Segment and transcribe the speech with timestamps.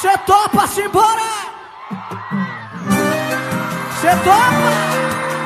[0.00, 1.28] Cê topa-se embora?
[4.00, 4.72] Cê topa?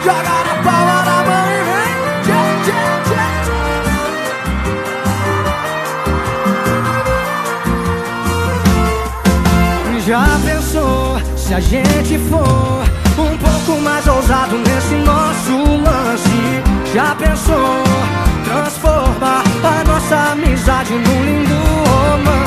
[0.04, 1.92] Jogar a palma na mão e vem.
[10.06, 12.84] Já pensou se a gente for
[13.18, 16.62] um pouco mais ousado nesse nosso lance?
[16.92, 17.82] Já pensou
[18.44, 21.54] transformar a nossa amizade num lindo
[21.88, 22.41] romance?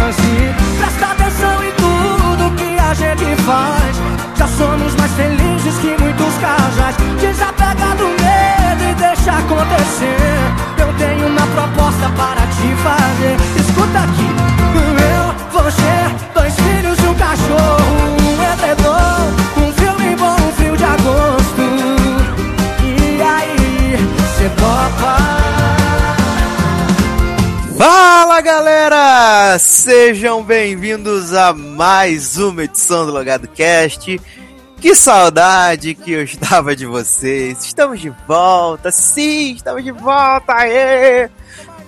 [3.45, 3.95] Faz.
[4.37, 6.95] Já somos mais felizes que muitos casais.
[7.19, 10.37] Desapega do medo e deixa acontecer.
[10.77, 13.35] Eu tenho uma proposta para te fazer.
[13.59, 14.29] Escuta aqui,
[14.75, 15.95] eu, você,
[16.33, 21.61] dois filhos e um cachorro, um edredom, um filme bom, um frio de agosto.
[22.83, 23.97] E aí,
[24.37, 25.34] cê topa?
[28.35, 29.57] Fala galera!
[29.57, 34.19] Sejam bem-vindos a mais uma edição do Logado Cast.
[34.81, 37.63] Que saudade que eu estava de vocês.
[37.63, 41.29] Estamos de volta, sim, estamos de volta, aê!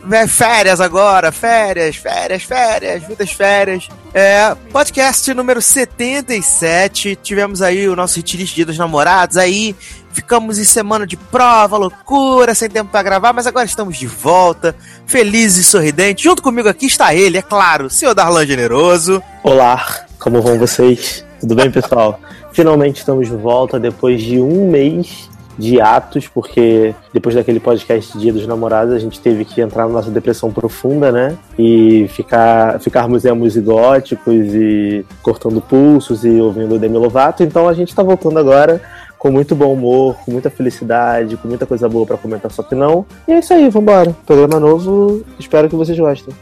[0.09, 3.89] É, Férias agora, férias, férias, férias, muitas férias.
[4.14, 7.17] É, podcast número 77.
[7.21, 9.75] Tivemos aí o nosso retirista de dos namorados aí.
[10.17, 14.75] Ficamos em semana de prova, loucura, sem tempo para gravar, mas agora estamos de volta,
[15.05, 16.23] felizes e sorridentes.
[16.23, 19.21] Junto comigo aqui está ele, é claro, o senhor Darlan Generoso.
[19.43, 19.85] Olá,
[20.17, 21.23] como vão vocês?
[21.39, 22.19] Tudo bem, pessoal?
[22.51, 28.33] Finalmente estamos de volta depois de um mês de atos, porque depois daquele podcast Dia
[28.33, 31.37] dos Namorados, a gente teve que entrar na nossa depressão profunda, né?
[31.59, 37.43] E ficar, ficarmos emos e góticos e cortando pulsos e ouvindo Demi Lovato.
[37.43, 38.81] Então a gente tá voltando agora
[39.17, 42.75] com muito bom humor, com muita felicidade, com muita coisa boa para comentar, só que
[42.75, 43.05] não.
[43.27, 44.15] E é isso aí, vambora.
[44.25, 46.33] Programa novo, espero que vocês gostem.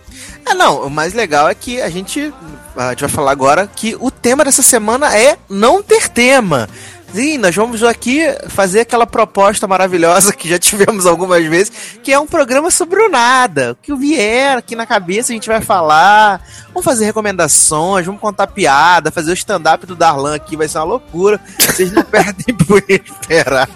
[0.47, 2.33] É, não, o mais legal é que a gente,
[2.75, 6.67] a gente vai falar agora que o tema dessa semana é não ter tema.
[7.15, 12.19] Sim, nós vamos aqui fazer aquela proposta maravilhosa que já tivemos algumas vezes, que é
[12.19, 13.71] um programa sobre o nada.
[13.71, 16.41] O que vier aqui na cabeça a gente vai falar.
[16.73, 20.83] Vamos fazer recomendações, vamos contar piada, fazer o stand-up do Darlan aqui, vai ser uma
[20.83, 21.39] loucura.
[21.57, 23.69] Vocês não perdem por esperar.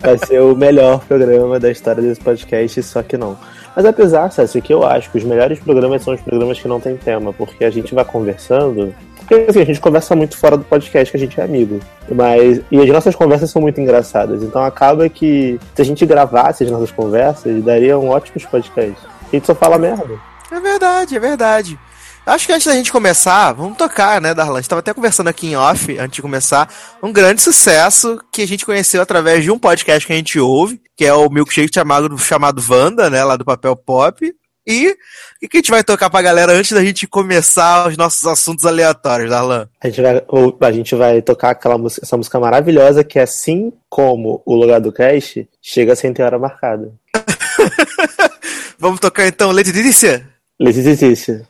[0.00, 3.38] Vai ser o melhor programa da história desse podcast, só que não.
[3.76, 6.80] Mas apesar, César, que eu acho que os melhores programas são os programas que não
[6.80, 8.94] tem tema, porque a gente vai conversando.
[9.28, 11.78] Porque assim, a gente conversa muito fora do podcast, que a gente é amigo.
[12.10, 12.62] Mas.
[12.70, 14.42] E as nossas conversas são muito engraçadas.
[14.42, 19.04] Então acaba que se a gente gravasse as nossas conversas, daria um ótimos podcasts.
[19.04, 20.18] A gente só fala merda.
[20.50, 21.78] É verdade, é verdade.
[22.24, 24.58] Acho que antes da gente começar, vamos tocar, né, Darlan?
[24.58, 26.68] A gente tava até conversando aqui em off, antes de começar,
[27.02, 30.80] um grande sucesso que a gente conheceu através de um podcast que a gente ouve,
[30.94, 34.30] que é o Milkshake chamado, chamado Wanda, né, lá do Papel Pop.
[34.68, 34.94] E
[35.42, 38.66] o que a gente vai tocar pra galera antes da gente começar os nossos assuntos
[38.66, 39.66] aleatórios, Darlan?
[39.80, 40.22] A gente vai,
[40.60, 44.92] a gente vai tocar aquela música, essa música maravilhosa que, assim como o lugar do
[44.92, 46.92] cast, chega sem ter hora marcada.
[48.78, 50.28] Vamos tocar então Letícia?
[50.60, 51.48] Letícia.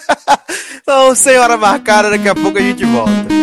[0.80, 3.33] então, sem hora marcada, daqui a pouco a gente volta.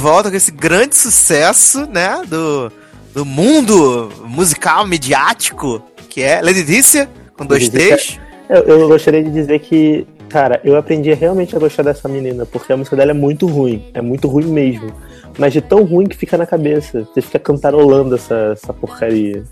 [0.00, 2.72] Volta com esse grande sucesso, né, do,
[3.14, 7.68] do mundo musical midiático, que é Letícia, com dois.
[7.68, 8.18] T's.
[8.48, 12.72] Eu, eu gostaria de dizer que, cara, eu aprendi realmente a gostar dessa menina, porque
[12.72, 13.84] a música dela é muito ruim.
[13.94, 14.92] É muito ruim mesmo.
[15.38, 17.06] Mas de tão ruim que fica na cabeça.
[17.14, 19.44] Você fica cantarolando essa, essa porcaria.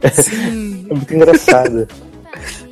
[0.90, 1.86] É muito engraçado.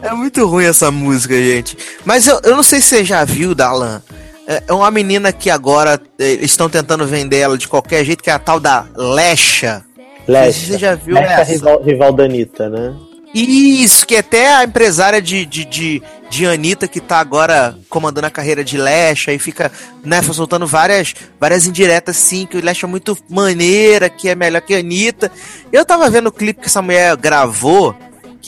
[0.00, 1.76] É muito ruim essa música, gente.
[2.02, 4.00] Mas eu, eu não sei se você já viu, Dalan.
[4.46, 8.30] É, é uma menina que agora é, estão tentando vender ela de qualquer jeito, que
[8.30, 9.84] é a tal da Lesha.
[10.26, 10.66] Lesha.
[10.66, 11.52] Você já viu Lesha essa?
[11.52, 12.94] rival, rival da Anitta, né?
[13.34, 18.30] Isso, que até a empresária de, de, de, de Anitta, que tá agora comandando a
[18.30, 19.70] carreira de Lesha, e fica,
[20.02, 24.62] né, soltando várias, várias indiretas, assim, que o Lesha é muito maneira, que é melhor
[24.62, 25.30] que a Anitta.
[25.70, 27.94] Eu tava vendo o clipe que essa mulher gravou,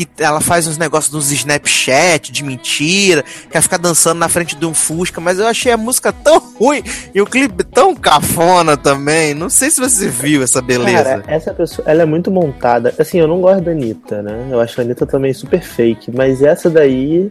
[0.07, 4.67] que ela faz uns negócios dos Snapchat de mentira, quer ficar dançando na frente de
[4.67, 6.83] um Fusca, mas eu achei a música tão ruim
[7.15, 9.35] e o clipe tão cafona também.
[9.35, 11.05] Não sei se você viu essa beleza.
[11.05, 12.95] Cara, essa pessoa, ela é muito montada.
[12.99, 14.49] Assim, eu não gosto da Anitta, né?
[14.51, 17.31] Eu acho a Anitta também super fake, mas essa daí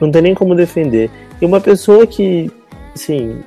[0.00, 1.10] não tem nem como defender.
[1.40, 2.50] E uma pessoa que,
[2.94, 3.40] assim,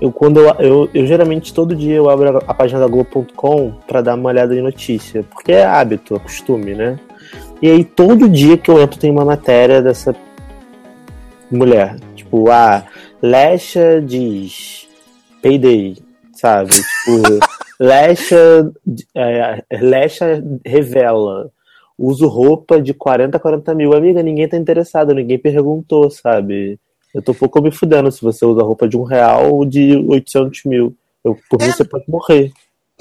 [0.00, 3.72] eu quando eu, eu, eu geralmente todo dia eu abro a, a página da Globo.com
[3.86, 6.98] pra dar uma olhada em notícia, porque é hábito, é costume, né?
[7.62, 10.14] E aí todo dia que eu entro tem uma matéria dessa
[11.50, 11.96] mulher.
[12.16, 12.84] Tipo, a
[13.22, 14.88] Lesha diz
[15.40, 15.96] Payday,
[16.32, 16.70] sabe?
[16.72, 17.38] Tipo,
[17.78, 18.72] Lesha,
[19.14, 21.50] é, Lesha revela.
[21.98, 23.92] Uso roupa de 40 a 40 mil.
[23.94, 26.80] Amiga, ninguém tá interessado, ninguém perguntou, sabe?
[27.14, 30.64] Eu tô pouco me fudendo se você usa roupa de um real ou de 800
[30.64, 30.96] mil.
[31.22, 31.66] Eu, por É.
[31.66, 32.50] mim, você pode morrer.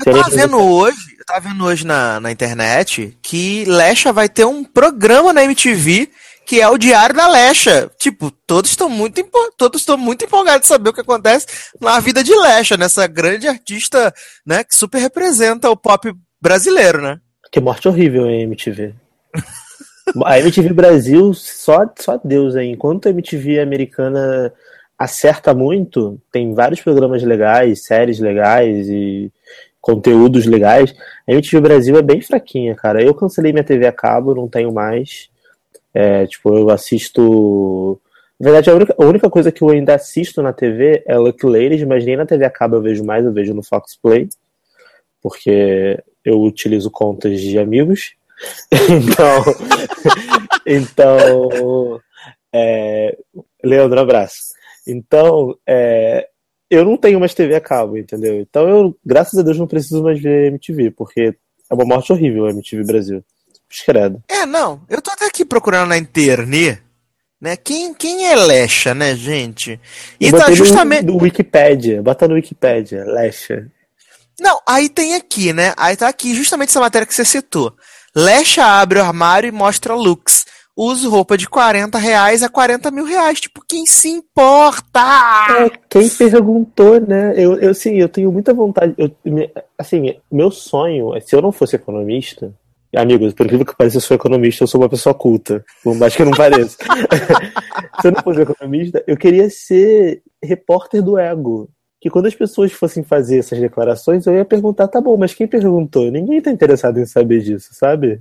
[0.06, 4.45] Eu tava vendo hoje, eu tava vendo hoje na, na internet que Lesha vai ter
[4.45, 6.09] um programa na MTV
[6.45, 7.89] que é o Diário da Lesha.
[7.98, 9.24] Tipo, todos estão muito
[9.57, 11.48] todos estão muito empolgados de saber o que acontece
[11.80, 14.13] na vida de Lesha, nessa grande artista,
[14.45, 16.12] né, que super representa o pop
[16.42, 17.19] brasileiro, né?
[17.51, 18.94] Que morte horrível em MTV.
[20.25, 22.74] A MTV Brasil, só, só Deus, hein?
[22.74, 24.51] Enquanto a MTV americana
[24.98, 29.31] acerta muito, tem vários programas legais, séries legais e
[29.81, 30.95] conteúdos legais.
[31.28, 33.04] A MTV Brasil é bem fraquinha, cara.
[33.04, 35.30] Eu cancelei minha TV a cabo, não tenho mais.
[35.94, 38.00] É, tipo, eu assisto.
[38.39, 41.45] Na verdade, a única, a única coisa que eu ainda assisto na TV é Lucky
[41.45, 44.30] Ladies, mas nem na TV a cabo eu vejo mais, eu vejo no Fox Play.
[45.22, 48.13] Porque eu utilizo contas de amigos.
[48.89, 49.44] Então,
[50.66, 52.01] então
[52.51, 53.16] é,
[53.63, 54.54] Leandro, abraço.
[54.88, 56.27] Então, é,
[56.71, 58.39] eu não tenho mais TV a cabo, entendeu?
[58.39, 61.35] Então eu, graças a Deus, não preciso mais ver MTV, porque
[61.69, 63.23] é uma morte horrível a MTV Brasil.
[63.69, 64.21] Escredo.
[64.27, 66.81] É, não, eu tô até aqui procurando na internet,
[67.39, 67.56] né?
[67.56, 69.79] Quem, quem é Lesha, né, gente?
[70.19, 73.71] E Eu tá botei no- justamente No, Wikipedia, bota no Wikipedia, Lesha.
[74.39, 75.74] Não, aí tem aqui, né?
[75.77, 77.74] Aí tá aqui justamente essa matéria que você citou.
[78.15, 80.40] Lesha abre o armário e mostra looks.
[80.83, 83.39] Uso roupa de 40 reais a 40 mil reais.
[83.39, 85.00] Tipo, quem se importa?
[85.60, 87.36] É, quem perguntou, né?
[87.38, 88.95] Eu, eu sim, eu tenho muita vontade.
[88.98, 89.12] Eu,
[89.78, 92.51] assim, meu sonho, é, se eu não fosse economista,
[92.95, 96.16] amigos, por incrível que pareça, eu sou economista, eu sou uma pessoa culta, por mais
[96.16, 96.75] que eu não pareça.
[98.01, 101.69] se eu não fosse economista, eu queria ser repórter do ego.
[102.01, 105.45] Que quando as pessoas fossem fazer essas declarações, eu ia perguntar, tá bom, mas quem
[105.45, 106.10] perguntou?
[106.10, 108.19] Ninguém tá interessado em saber disso, sabe?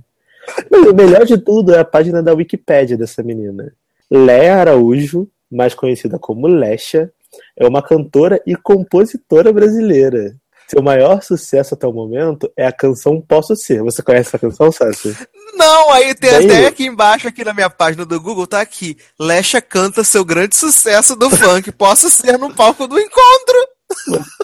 [0.71, 3.73] O melhor de tudo é a página da Wikipédia dessa menina.
[4.09, 7.11] Léa Araújo, mais conhecida como Lesha,
[7.57, 10.35] é uma cantora e compositora brasileira.
[10.67, 13.83] Seu maior sucesso até o momento é a canção Posso Ser.
[13.83, 15.15] Você conhece essa canção, Sassi?
[15.53, 18.95] Não, aí tem Daí- até aqui embaixo, aqui na minha página do Google, tá aqui.
[19.19, 21.71] Lesha canta seu grande sucesso do funk.
[21.75, 23.67] Posso ser no palco do encontro.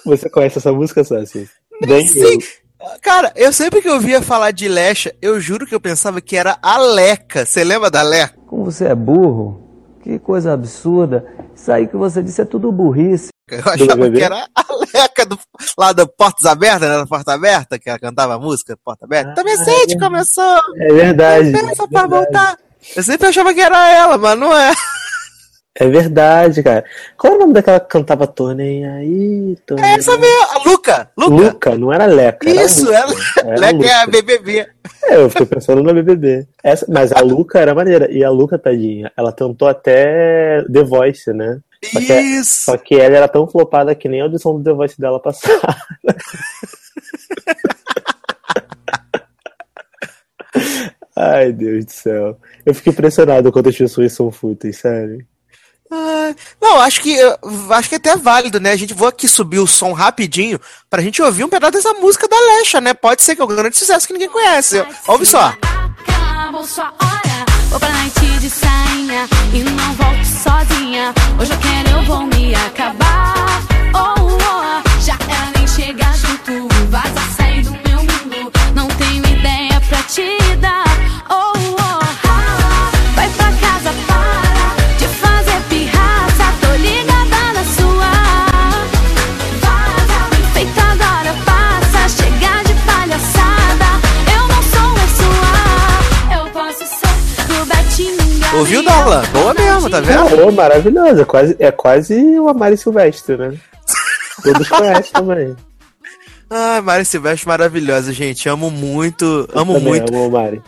[0.06, 1.50] Você conhece essa música, Sassi?
[1.82, 2.20] Nem Sim.
[2.20, 2.40] eu.
[3.02, 6.58] Cara, eu sempre que ouvia falar de Lesha, eu juro que eu pensava que era
[6.62, 7.46] a Leca.
[7.46, 8.36] Você lembra da Leca?
[8.46, 9.64] Como você é burro?
[10.04, 11.26] Que coisa absurda.
[11.56, 13.30] Isso aí que você disse é tudo burrice.
[13.50, 15.40] Eu achava que era a Leca do,
[15.78, 16.98] lá do Portas Abertas, né?
[16.98, 19.34] Da Porta Aberta, que ela cantava a música Porta Aberta.
[19.34, 20.62] Também sente, começou.
[20.76, 21.52] É verdade.
[21.52, 22.10] Pensa é pra verdade.
[22.10, 22.58] voltar.
[22.96, 24.72] Eu sempre achava que era ela, mas não é.
[25.80, 26.84] É verdade, cara.
[27.16, 31.12] Qual era o nome daquela que cantava nem aí, É essa mesmo, a Luca.
[31.16, 31.36] Luca.
[31.36, 32.50] Luca, não era Leca.
[32.50, 32.98] era Isso, Luca.
[32.98, 33.14] ela.
[33.46, 34.12] Era Leca é a Luca.
[34.12, 34.68] BBB.
[35.04, 36.48] É, eu fiquei pensando na BBB.
[36.64, 38.12] Essa, mas a Luca era maneira.
[38.12, 41.60] E a Luca, tadinha, ela tentou até The Voice, né?
[41.86, 42.66] Só que, Isso.
[42.66, 45.78] só que ela era tão flopada que nem a audição do The Voice dela passava.
[51.16, 52.40] Ai, Deus do céu.
[52.66, 55.24] Eu fico impressionado quanto as pessoas são fúteis, sério.
[55.92, 57.18] Ah, não, acho que
[57.72, 58.72] acho que até é válido, né?
[58.72, 62.28] A gente vou aqui subir o som rapidinho pra gente ouvir um pedaço dessa música
[62.28, 62.94] da Lesha, né?
[62.94, 64.86] Pode ser que é um grande sucesso que ninguém conhece.
[65.08, 65.54] Ouve só.
[66.08, 71.14] Acabou sua hora, vou pra noite de sainha e não volto sozinha.
[71.40, 73.62] Hoje eu quero, eu vou me acabar.
[73.94, 78.52] Oh, oh, já era nem chegar junto, vaza, sai do meu mundo.
[78.76, 80.86] Não tenho ideia pra te dar.
[81.30, 81.57] Oh,
[98.58, 99.22] Ouviu, Darlan?
[99.32, 100.48] Boa mesmo, tá vendo?
[100.48, 101.22] Oh, maravilhosa.
[101.22, 103.58] É quase, é quase uma Mari Silvestre, né?
[104.44, 105.56] Todos conhecem também.
[106.50, 108.50] Ai, Mari Silvestre maravilhosa, gente.
[108.50, 110.16] Amo muito, amo Também muito.
[110.16, 110.62] Amo Mari.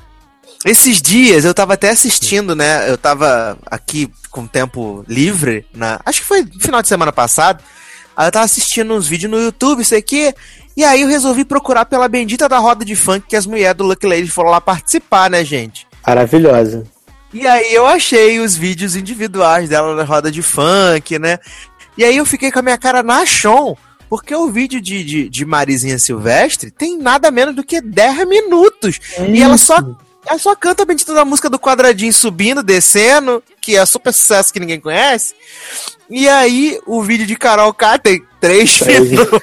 [0.65, 2.89] Esses dias eu tava até assistindo, né?
[2.89, 7.63] Eu tava aqui com tempo livre, na, acho que foi no final de semana passado.
[8.15, 10.33] Aí eu tava assistindo uns vídeos no YouTube, isso aqui.
[10.75, 13.85] E aí eu resolvi procurar pela bendita da roda de funk que as mulheres do
[13.85, 15.87] Lucky Lady foram lá participar, né, gente?
[16.05, 16.83] Maravilhosa.
[17.33, 21.37] E aí eu achei os vídeos individuais dela na roda de funk, né?
[21.97, 23.77] E aí eu fiquei com a minha cara na chão,
[24.09, 28.99] porque o vídeo de, de, de Marizinha Silvestre tem nada menos do que 10 minutos.
[29.27, 29.77] E ela só,
[30.25, 34.51] ela só canta a bendita da música do quadradinho subindo, descendo, que é super sucesso
[34.51, 35.35] que ninguém conhece.
[36.09, 39.09] E aí o vídeo de Carol K tem 3 Três.
[39.11, 39.39] minutos.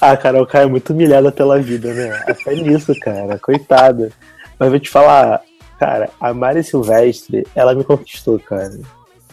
[0.00, 2.22] A Carol K é muito humilhada pela vida, né?
[2.28, 3.38] Até nisso, cara.
[3.38, 4.12] Coitada.
[4.58, 5.42] Mas vou te falar,
[5.78, 8.78] cara, a Mari Silvestre, ela me conquistou, cara.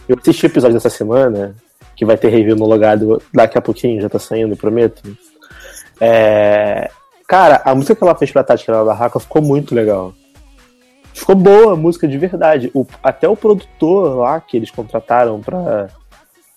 [0.08, 1.56] Eu assisti o episódio dessa semana,
[1.96, 5.16] que vai ter review no logado daqui a pouquinho, já tá saindo, prometo.
[6.00, 6.90] É...
[7.28, 10.14] Cara, a música que ela fez pra Tati, que era da Barraca, ficou muito legal.
[11.14, 12.70] Ficou boa a música de verdade.
[12.74, 15.88] O- até o produtor lá que eles contrataram pra,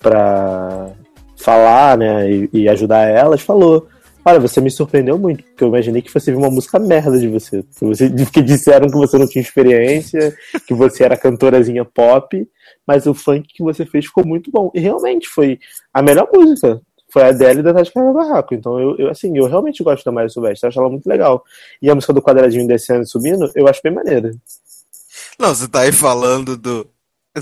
[0.00, 0.88] pra
[1.36, 3.86] falar, né, e, e ajudar elas, falou:
[4.28, 7.28] Olha, você me surpreendeu muito, porque eu imaginei que você viu uma música merda de
[7.28, 7.64] você.
[7.80, 12.44] você que disseram que você não tinha experiência, que você era cantorazinha pop,
[12.84, 14.68] mas o funk que você fez ficou muito bom.
[14.74, 15.60] E realmente foi
[15.94, 16.80] a melhor música.
[17.08, 18.52] Foi a dela e da Tati Carol Barraco.
[18.52, 21.44] Então, eu, eu, assim, eu realmente gosto da Maria Silvestre, acho ela muito legal.
[21.80, 24.32] E a música do quadradinho descendo subindo, eu acho bem maneira.
[25.38, 26.84] Não, você tá aí falando do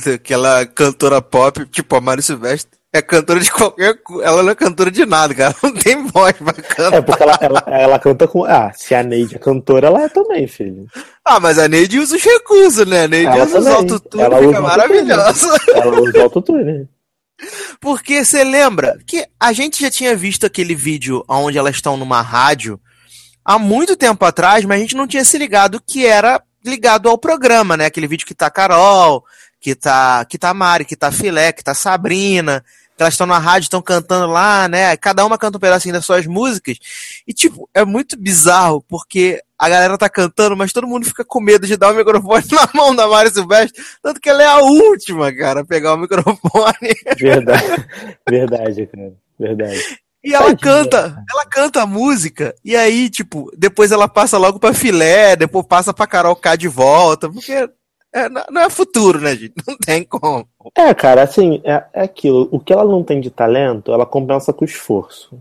[0.04, 2.78] daquela cantora pop, tipo a Mari Silvestre.
[2.94, 3.98] É cantora de qualquer.
[4.22, 5.52] Ela não é cantora de nada, cara.
[5.60, 6.92] Não tem voz pra cantar.
[6.94, 8.44] É, porque ela, ela, ela canta com.
[8.44, 10.86] Ah, se a Neide é cantora, ela é também, filho.
[11.24, 13.02] Ah, mas a Neide usa os recursos, né?
[13.04, 13.72] A Neide Ela usa os também.
[13.90, 14.76] autotunes, Ela fica usa autotune.
[14.78, 15.56] maravilhosa.
[15.74, 16.88] Ela usa autotune.
[17.80, 22.22] Porque você lembra que a gente já tinha visto aquele vídeo onde elas estão numa
[22.22, 22.78] rádio
[23.44, 27.18] há muito tempo atrás, mas a gente não tinha se ligado que era ligado ao
[27.18, 27.86] programa, né?
[27.86, 29.24] Aquele vídeo que tá Carol,
[29.60, 32.64] que tá, que tá Mari, que tá Filé, que tá Sabrina,
[32.98, 34.96] elas estão na rádio, estão cantando lá, né?
[34.96, 36.78] Cada uma canta um pedacinho das suas músicas.
[37.26, 41.40] E, tipo, é muito bizarro, porque a galera tá cantando, mas todo mundo fica com
[41.40, 44.58] medo de dar o microfone na mão da Mari Silvestre, tanto que ela é a
[44.58, 46.38] última, cara, a pegar o microfone.
[47.18, 47.86] Verdade.
[48.28, 49.12] Verdade, cara.
[49.38, 49.98] Verdade.
[50.22, 54.72] E ela canta, ela canta a música, e aí, tipo, depois ela passa logo pra
[54.72, 57.68] filé, depois passa pra Carol K de volta, porque
[58.14, 59.54] é, não é futuro, né, gente?
[59.66, 60.46] Não tem como.
[60.76, 62.48] É, cara, assim, é, é aquilo.
[62.52, 65.38] O que ela não tem de talento, ela compensa com esforço.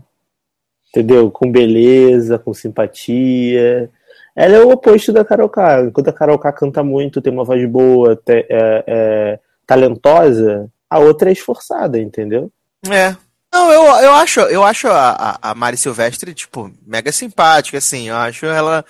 [0.90, 1.30] Entendeu?
[1.30, 3.90] Com beleza, com simpatia.
[4.36, 5.84] Ela é o oposto da Carol K.
[5.86, 10.98] Enquanto a Carol K canta muito, tem uma voz boa, te- é, é talentosa, a
[10.98, 12.50] outra é esforçada, entendeu?
[12.90, 13.16] É.
[13.52, 18.16] Não, eu, eu acho, eu acho a, a Mari Silvestre, tipo, mega simpática, assim, eu
[18.16, 18.84] acho ela,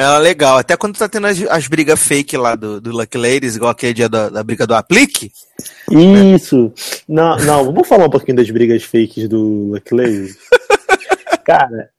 [0.00, 0.58] ela legal.
[0.58, 3.92] Até quando tá tendo as, as brigas fake lá do, do Lucky Ladies, igual aquele
[3.92, 5.30] dia da, da briga do Aplique.
[5.90, 6.72] Isso!
[7.06, 10.38] Não, não, vamos falar um pouquinho das brigas fakes do Lucky Ladies?
[11.44, 11.90] Cara,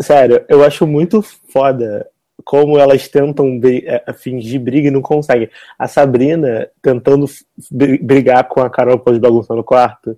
[0.00, 2.06] sério, eu acho muito foda
[2.44, 5.48] como elas tentam é, fingir briga e não conseguem.
[5.78, 7.26] A Sabrina tentando
[7.70, 10.16] brigar com a Carol pós bagunçar no quarto.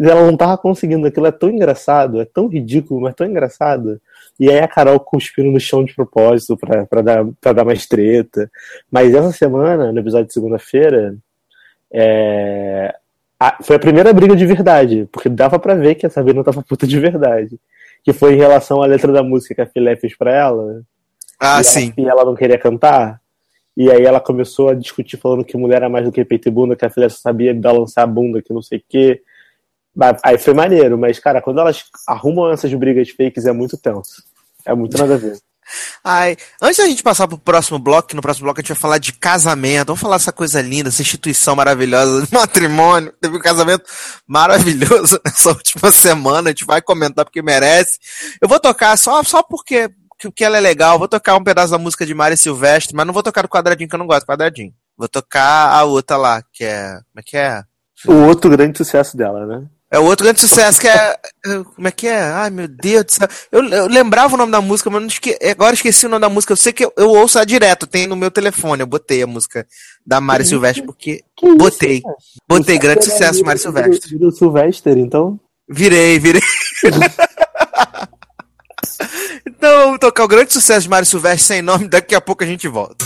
[0.00, 1.06] Ela não tava conseguindo.
[1.06, 4.00] Aquilo é tão engraçado, é tão ridículo, mas tão engraçado.
[4.38, 7.86] E aí a Carol cuspindo no chão de propósito pra, pra, dar, pra dar mais
[7.86, 8.50] treta.
[8.90, 11.14] Mas essa semana, no episódio de segunda-feira,
[11.92, 12.94] é,
[13.38, 16.62] a- foi a primeira briga de verdade, porque dava pra ver que a Sabrina tava
[16.62, 17.58] puta de verdade.
[18.02, 20.82] Que foi em relação à letra da música que a Filé fez pra ela.
[21.38, 21.92] Ah, e sim.
[21.98, 23.20] E ela não queria cantar.
[23.76, 26.50] E aí ela começou a discutir falando que mulher era mais do que peito e
[26.50, 29.20] bunda, que a Filé só sabia balançar a bunda, que não sei o quê.
[30.22, 34.22] Aí foi maneiro, mas, cara, quando elas arrumam essas brigas fakes é muito tenso.
[34.64, 35.38] É muito nada a ver.
[36.02, 38.80] Ai, antes da gente passar pro próximo bloco, que no próximo bloco a gente vai
[38.80, 43.12] falar de casamento, vamos falar dessa coisa linda, essa instituição maravilhosa matrimônio.
[43.20, 43.84] Teve um casamento
[44.26, 47.98] maravilhoso nessa última semana, a gente vai comentar porque merece.
[48.40, 51.70] Eu vou tocar só, só porque que, que ela é legal, vou tocar um pedaço
[51.70, 54.22] da música de Mari Silvestre, mas não vou tocar do quadradinho que eu não gosto
[54.22, 54.72] do quadradinho.
[54.96, 56.92] Vou tocar a outra lá, que é.
[56.92, 57.62] Como é que é?
[58.06, 59.66] O outro grande sucesso dela, né?
[59.92, 61.16] É o outro grande sucesso, que é.
[61.44, 62.22] é, Como é que é?
[62.22, 63.28] Ai, meu Deus do céu.
[63.50, 65.36] Eu, eu lembrava o nome da música, mas esque...
[65.50, 66.52] agora esqueci o nome da música.
[66.52, 68.82] Eu sei que eu, eu ouço ela direto, tem no meu telefone.
[68.82, 69.66] Eu botei a música
[70.06, 71.24] da Mari Silvestre, porque.
[71.36, 72.02] Que Botei.
[72.48, 74.16] Botei Você grande era sucesso, amigo Mari Silvestre.
[74.16, 75.40] Do Sylvester, então.
[75.68, 76.42] Virei, virei.
[79.44, 82.46] então vamos tocar o grande sucesso de Mari Silvestre sem nome, daqui a pouco a
[82.46, 83.04] gente volta.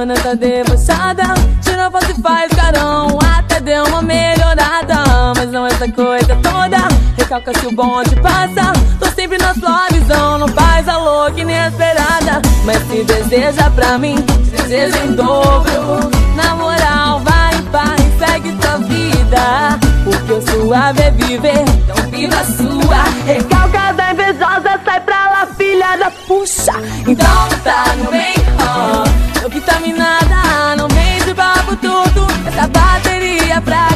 [0.00, 1.24] Mana tá debochada.
[1.60, 5.04] Tira foto e faz carão, até deu uma melhorada.
[5.36, 6.88] Mas não essa coisa toda,
[7.18, 8.72] recalca se o bonde passa.
[8.98, 12.40] Tô sempre na sua visão, não faz a louca inesperada.
[12.64, 14.16] Mas se deseja pra mim,
[14.56, 16.10] deseja em dobro.
[16.36, 19.89] Na moral, vai em paz, segue tua vida.
[20.10, 23.04] Porque o suave é viver, então viva sua.
[23.24, 26.72] Recalca da invejosa, sai pra lá, filha da puxa.
[27.06, 29.40] Então tá no bem, ó.
[29.40, 32.26] Tô vitaminada, não vem de papo tudo.
[32.46, 33.89] Essa bateria fraca.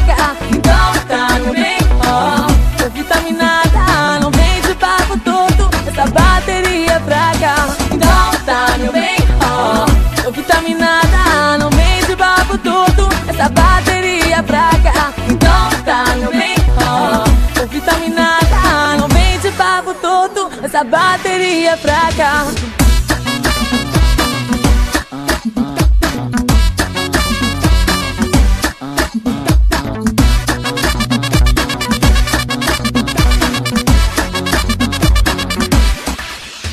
[20.75, 22.47] Essa bateria fraca.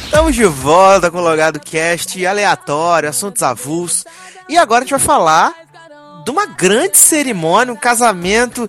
[0.05, 4.05] Estamos de volta com o Logado Cast aleatório, assuntos avulsos.
[4.49, 5.55] E agora a gente vai falar
[6.25, 8.69] de uma grande cerimônia, um casamento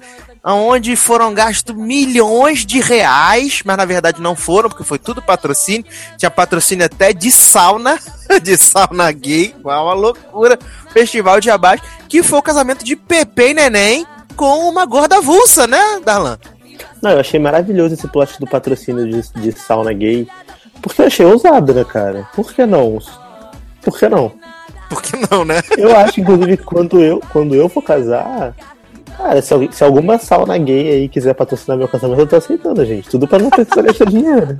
[0.51, 5.85] onde foram gastos milhões de reais, mas na verdade não foram, porque foi tudo patrocínio.
[6.17, 7.97] Tinha patrocínio até de sauna,
[8.43, 10.59] de sauna gay, uma loucura.
[10.91, 15.65] Festival de abaixo, que foi o casamento de Pepe e Neném com uma gorda avulsa,
[15.67, 16.37] né, Darlan?
[17.01, 20.27] Não, eu achei maravilhoso esse plot do patrocínio de, de sauna gay.
[20.81, 22.27] Porque eu achei ousado, né, cara?
[22.35, 22.99] Por que não?
[23.81, 24.33] Por que não?
[24.89, 25.61] Por que não, né?
[25.77, 28.53] Eu acho, inclusive, quando eu, quando eu for casar,
[29.17, 33.09] cara, se, se alguma sauna gay aí quiser patrocinar meu casamento, eu tô aceitando, gente.
[33.09, 34.57] Tudo pra não precisar gastar dinheiro.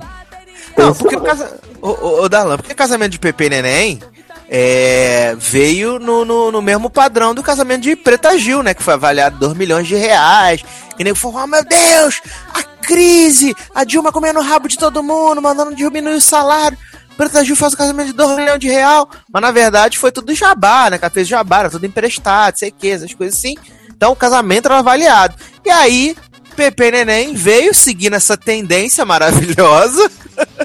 [0.76, 1.58] Não, Pensa porque o casa...
[1.80, 4.00] ô, ô, ô, Darlan, porque casamento de Pepe e Neném
[4.48, 8.74] é, veio no, no, no mesmo padrão do casamento de Preta Gil, né?
[8.74, 10.64] Que foi avaliado 2 milhões de reais.
[10.98, 12.20] E nego falou, oh meu Deus,
[12.52, 16.76] a crise, a Dilma comendo o rabo de todo mundo, mandando diminuir o salário.
[17.16, 19.08] Preta Gil faz o casamento de 2 milhões de real.
[19.32, 20.98] Mas na verdade foi tudo jabá, né?
[21.00, 23.54] Ela fez jabá, era tudo emprestado, sei que, essas coisas assim.
[23.96, 25.34] Então o casamento era avaliado.
[25.64, 26.16] E aí,
[26.54, 30.10] Pepe Neném veio seguindo essa tendência maravilhosa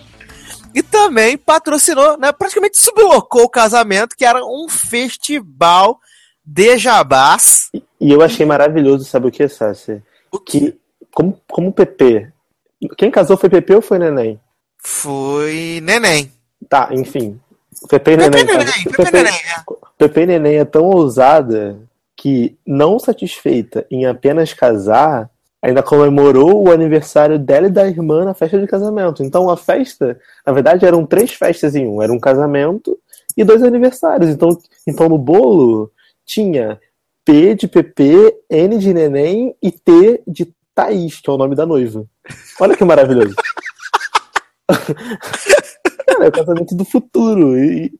[0.73, 5.99] e também patrocinou, né, praticamente desblocou o casamento, que era um festival
[6.45, 7.69] de jabás.
[7.99, 10.01] E eu achei maravilhoso, sabe o que, Sassi?
[10.45, 10.77] Que,
[11.13, 12.31] como, como o PP.
[12.97, 14.39] Quem casou foi PP ou foi Neném?
[14.77, 16.31] Foi neném.
[16.69, 17.39] Tá, enfim.
[17.89, 18.41] Pepe e Pepe Neném.
[18.41, 18.83] e Neném.
[18.83, 19.63] Pepe e Neném, é.
[19.97, 21.77] Pepe e Neném é tão ousada
[22.19, 25.29] que, não satisfeita em apenas casar,
[25.61, 29.23] ainda comemorou o aniversário dela e da irmã na festa de casamento.
[29.23, 32.01] Então a festa, na verdade, eram três festas em um.
[32.01, 32.99] Era um casamento
[33.37, 34.29] e dois aniversários.
[34.29, 34.49] Então,
[34.85, 35.89] então no bolo
[36.25, 36.77] tinha
[37.23, 41.65] P de Pepe, N de Neném e T de Thaís, que é o nome da
[41.65, 42.05] noiva.
[42.59, 43.33] Olha que maravilhoso.
[46.09, 47.57] Cara, é o casamento do futuro.
[47.57, 47.91] E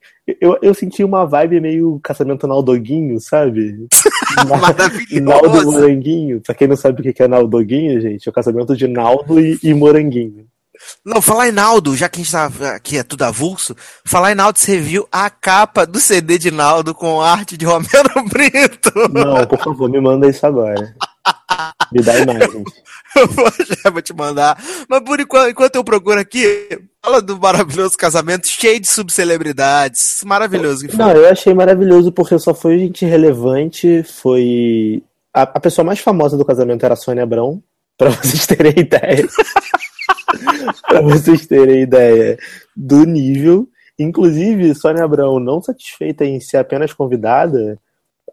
[0.41, 3.87] eu, eu senti uma vibe meio casamento Naldoguinho, sabe?
[4.35, 5.71] Naldo Maravilhoso.
[5.71, 6.41] Moranguinho.
[6.41, 9.39] Pra quem não sabe o que que é Naldoguinho, gente, é o casamento de Naldo
[9.39, 10.45] e, e Moranguinho.
[11.05, 14.35] Não, falar em Naldo, já que a gente tá aqui é tudo avulso, falar em
[14.35, 18.91] Naldo, você viu a capa do CD de Naldo com arte de Romero Brito.
[19.11, 20.95] Não, por favor, me manda isso agora.
[21.91, 22.63] Me dá imagens.
[23.15, 23.45] Eu vou,
[23.83, 24.57] já vou te mandar.
[24.87, 26.45] Mas por enquanto, enquanto eu procuro aqui,
[27.03, 30.21] fala do maravilhoso casamento cheio de subcelebridades.
[30.23, 31.05] Maravilhoso que foi.
[31.05, 34.03] Não, eu achei maravilhoso porque só foi gente relevante.
[34.03, 35.01] Foi.
[35.33, 37.61] A, a pessoa mais famosa do casamento era a Sônia Abrão,
[37.97, 39.27] pra vocês terem ideia.
[40.87, 42.37] pra vocês terem ideia
[42.75, 43.67] do nível.
[43.97, 47.77] Inclusive, Sônia Abrão, não satisfeita em ser apenas convidada,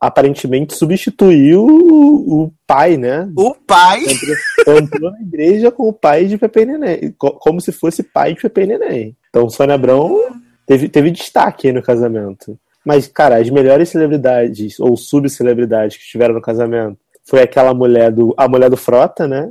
[0.01, 3.29] aparentemente substituiu o, o pai, né?
[3.37, 4.03] O pai.
[4.05, 8.35] Entrou, entrou na igreja com o pai de Pepe Neném, co- como se fosse pai
[8.35, 9.17] de Pepe Neném.
[9.31, 10.19] Então, Sônia Abrão
[10.67, 12.59] teve, teve destaque aí no casamento.
[12.85, 18.33] Mas, cara, as melhores celebridades, ou subcelebridades que estiveram no casamento, foi aquela mulher do.
[18.37, 19.51] A mulher do Frota, né?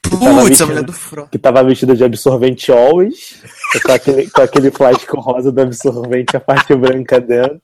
[0.00, 1.26] Putz, a mulher do Fro.
[1.30, 3.42] Que tava vestida de absorvente always,
[3.84, 7.60] com aquele, com aquele plástico rosa do absorvente, a parte branca dentro.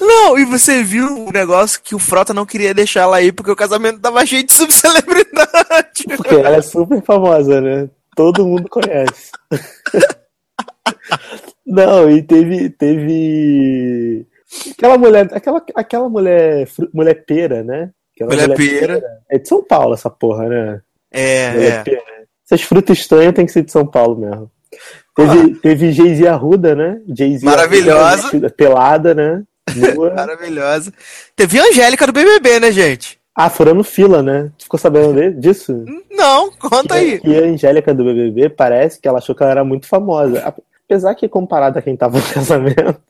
[0.00, 3.50] Não, e você viu o negócio que o Frota não queria deixar ela aí porque
[3.50, 6.04] o casamento tava cheio de subcelebridade.
[6.16, 7.88] Porque ela é super famosa, né?
[8.16, 9.30] Todo mundo conhece.
[11.66, 12.70] Não, e teve.
[12.70, 14.26] Teve.
[14.72, 15.28] Aquela mulher.
[15.32, 16.68] Aquela, aquela mulher.
[16.92, 17.90] Mulher pera, né?
[18.14, 19.02] Aquela Mulher pera.
[19.30, 20.80] É de São Paulo essa porra, né?
[21.12, 21.82] É, Mulher é.
[21.82, 22.02] pera.
[22.44, 24.50] Essas frutas estranhas tem que ser de São Paulo mesmo.
[25.14, 27.00] Teve, teve Jay-Z Arruda, né?
[27.06, 28.28] Jay-Z Maravilhosa.
[28.28, 29.42] Arruda, pelada, né?
[30.14, 30.92] Maravilhosa.
[31.36, 33.18] Teve a Angélica do BBB, né, gente?
[33.34, 34.50] Ah, furando fila, né?
[34.58, 35.84] Tu ficou sabendo disso?
[36.10, 37.20] Não, conta aí.
[37.24, 40.54] E a Angélica do BBB parece que ela achou que ela era muito famosa.
[40.84, 43.00] Apesar que, comparada a quem tava no casamento,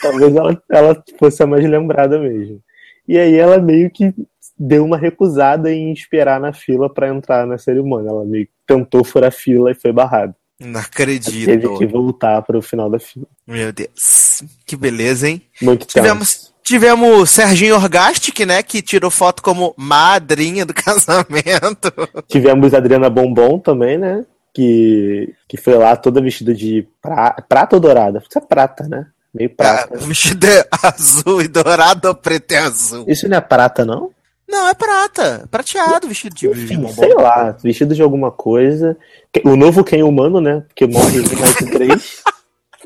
[0.00, 2.60] talvez ela, ela fosse a mais lembrada mesmo.
[3.06, 4.14] E aí ela meio que
[4.58, 8.10] deu uma recusada em esperar na fila pra entrar na cerimônia.
[8.10, 10.34] Ela meio que tentou furar a fila e foi barrada.
[10.58, 11.78] Não Teve acredito.
[11.78, 13.26] que voltar pro final da fila.
[13.46, 14.42] Meu Deus.
[14.64, 15.42] Que beleza, hein?
[15.60, 15.86] Muito.
[15.86, 18.62] Tivemos, tivemos o Serginho Orgastic, né?
[18.62, 21.92] Que tirou foto como madrinha do casamento.
[22.26, 24.24] Tivemos Adriana Bombom também, né?
[24.54, 28.22] Que, que foi lá toda vestida de pra, prata ou dourada?
[28.26, 29.06] Isso é prata, né?
[29.34, 29.90] Meio prata.
[29.94, 30.46] Ah, vestido
[30.82, 33.04] azul e dourado ou preto e azul?
[33.06, 34.10] Isso não é prata, não?
[34.48, 35.48] Não, é prata.
[35.50, 38.96] Prateado, vestido de, Enfim, sei lá, vestido de alguma coisa.
[39.44, 40.60] O novo quem humano, né?
[40.68, 42.22] Porque morre um, nasce três.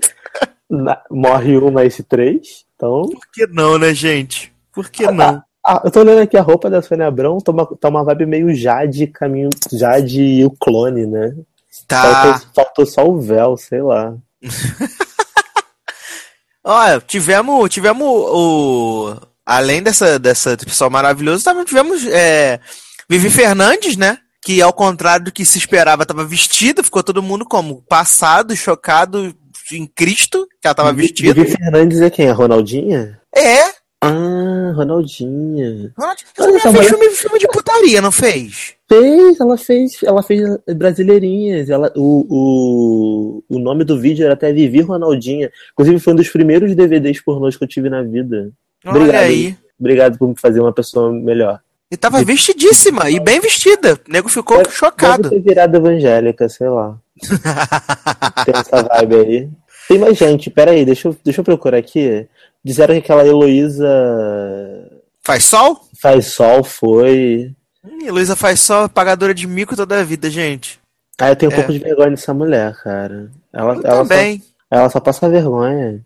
[0.70, 2.64] Na- morre um, nasce três.
[2.76, 3.02] Então.
[3.02, 4.52] Por que não, né, gente?
[4.72, 5.42] Por que não?
[5.64, 8.24] Ah, eu tô olhando aqui a roupa da Sônia Abrão, tá uma, tá uma vibe
[8.24, 9.50] meio Jade, caminho.
[9.70, 11.34] Jade e o clone, né?
[11.86, 12.02] Tá.
[12.02, 14.14] Faltou, faltou só o véu, sei lá.
[16.64, 19.16] Olha, tivemos, tivemos o.
[19.50, 22.60] Além dessa, dessa pessoal maravilhoso, também tivemos é,
[23.08, 24.18] Vivi Fernandes, né?
[24.40, 27.82] Que ao contrário do que se esperava, estava vestida, ficou todo mundo como?
[27.88, 29.34] Passado, chocado
[29.72, 31.34] em Cristo, que ela tava vestida.
[31.34, 32.28] Vivi Fernandes é quem?
[32.30, 33.20] A Ronaldinha?
[33.34, 33.80] É!
[34.00, 35.92] Ah, Ronaldinha.
[35.98, 38.74] Ronaldinho Olha ela só, fez mas- filme, filme de putaria, não fez?
[38.88, 40.40] Fez, ela fez, ela fez
[40.76, 41.68] Brasileirinhas.
[41.68, 42.24] Ela, o,
[43.48, 45.50] o, o nome do vídeo era até Vivi Ronaldinha.
[45.72, 48.52] Inclusive foi um dos primeiros DVDs pornôs que eu tive na vida.
[48.84, 49.22] Olha Obrigado.
[49.22, 49.56] aí.
[49.78, 51.60] Obrigado por me fazer uma pessoa melhor.
[51.90, 53.98] E tava vestidíssima e bem vestida.
[54.08, 55.24] O nego ficou Deve- chocado.
[55.28, 56.96] Deve ter virado evangélica, sei lá.
[58.44, 59.48] Tem essa vibe aí.
[59.88, 62.26] Tem mais gente, peraí, deixa eu, deixa eu procurar aqui.
[62.64, 63.88] Disseram que aquela Heloísa
[65.22, 65.80] Faz sol?
[66.00, 67.52] faz sol foi.
[67.84, 70.78] Hum, Heloísa faz sol, pagadora de mico toda a vida, gente.
[71.20, 71.56] Ah, eu tenho um É.
[71.56, 73.30] pouco de vergonha dessa mulher, cara.
[73.52, 74.42] Ela, Eu ela só- também.
[74.70, 76.00] Ela só passa vergonha.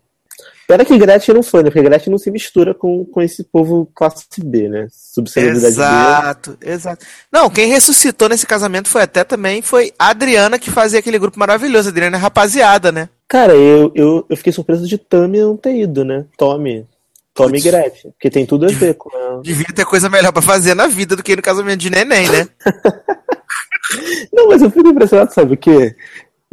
[0.67, 1.69] Pena que Gretchen não foi, né?
[1.69, 4.87] Porque Gretchen não se mistura com, com esse povo classe B, né?
[4.91, 5.81] Subcelebridade B.
[5.81, 7.05] Exato, exato.
[7.31, 11.37] Não, quem ressuscitou nesse casamento foi até também foi a Adriana, que fazia aquele grupo
[11.37, 11.89] maravilhoso.
[11.89, 13.09] A Adriana é rapaziada, né?
[13.27, 16.25] Cara, eu, eu, eu fiquei surpreso de Tami não ter ido, né?
[16.37, 16.85] Tommy.
[17.33, 17.63] Tommy e Putz.
[17.63, 18.11] Gretchen.
[18.11, 19.41] Porque tem tudo a ver com ela.
[19.41, 22.29] Devia ter coisa melhor pra fazer na vida do que ir no casamento de neném,
[22.29, 22.47] né?
[24.33, 25.95] Não, mas eu fico impressionado, sabe o quê?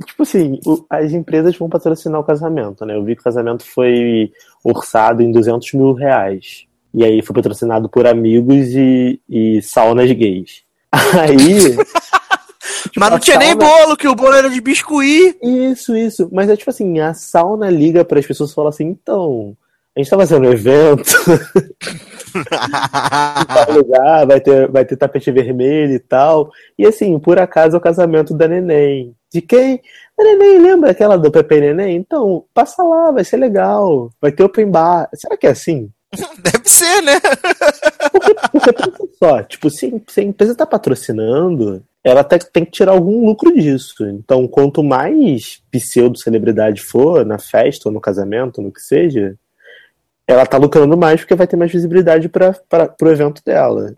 [0.07, 2.96] Tipo assim, as empresas vão patrocinar o casamento, né?
[2.96, 4.33] Eu vi que o casamento foi
[4.64, 6.66] orçado em 200 mil reais.
[6.94, 10.62] E aí foi patrocinado por amigos e, e saunas gays.
[10.92, 11.76] Aí.
[11.76, 11.85] tipo,
[13.00, 15.37] Mas não tinha nem sauna- bolo, que o bolo era de biscuit.
[15.42, 16.28] Isso, isso.
[16.33, 19.57] Mas é tipo assim, a sauna liga para as pessoas e fala assim, então,
[19.96, 21.02] a gente tá fazendo um evento
[23.46, 26.50] tal lugar, vai ter, vai ter tapete vermelho e tal.
[26.78, 29.14] E assim, por acaso é o casamento da neném.
[29.33, 29.81] De quem?
[30.18, 31.97] Neném, lembra aquela do Pepe Neném?
[31.97, 34.11] Então, passa lá, vai ser legal.
[34.21, 35.09] Vai ter open bar.
[35.14, 35.90] Será que é assim?
[36.38, 37.18] Deve ser, né?
[38.53, 42.92] Porque pensa só, tipo, se, se a empresa tá patrocinando, ela tem, tem que tirar
[42.92, 44.07] algum lucro disso.
[44.07, 49.37] Então, quanto mais pseudo-celebridade for na festa ou no casamento, no que seja,
[50.27, 52.53] ela tá lucrando mais porque vai ter mais visibilidade para
[52.88, 53.95] pro evento dela.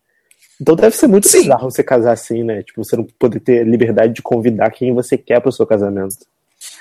[0.60, 1.42] Então deve ser muito Sim.
[1.42, 2.62] bizarro você casar assim, né?
[2.62, 6.16] Tipo, você não poder ter liberdade de convidar quem você quer pro seu casamento.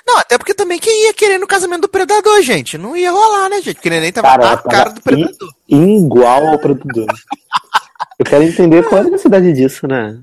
[0.06, 2.78] Não, até porque também quem ia querer no casamento do predador, gente?
[2.78, 3.74] Não ia rolar, né, gente?
[3.74, 5.50] Porque neném tava Cara, na cara do predador.
[5.68, 7.06] Igual ao produtor.
[8.18, 10.20] Eu quero entender qual é a necessidade disso, né?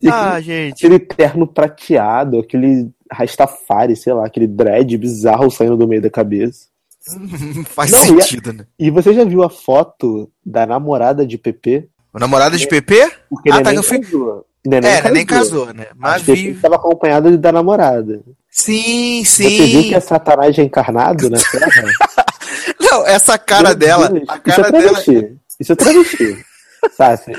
[0.00, 0.74] E Ah, gente.
[0.84, 6.66] aquele terno prateado, aquele rastafari, sei lá, aquele dread bizarro saindo do meio da cabeça.
[7.66, 8.66] Faz Não, e a- sentido, né?
[8.78, 11.88] E você já viu a foto da namorada de PP?
[12.14, 13.10] O namorado de PP?
[13.28, 14.46] Porque Ah, tá, eu fui- casou.
[14.66, 15.88] Neném é, nem casou, né?
[15.94, 16.48] Mas Mas PP vi.
[16.52, 18.22] estava acompanhado da namorada.
[18.50, 19.88] Sim, Você viu sim.
[19.88, 21.82] que é Satanás encarnado na Terra?
[22.80, 24.08] Não, essa cara Meu dela.
[24.08, 24.82] Deus, A Isso é cara dela.
[25.02, 25.36] travesti.
[25.60, 26.44] Isso é travesti.
[26.96, 27.34] Sácia,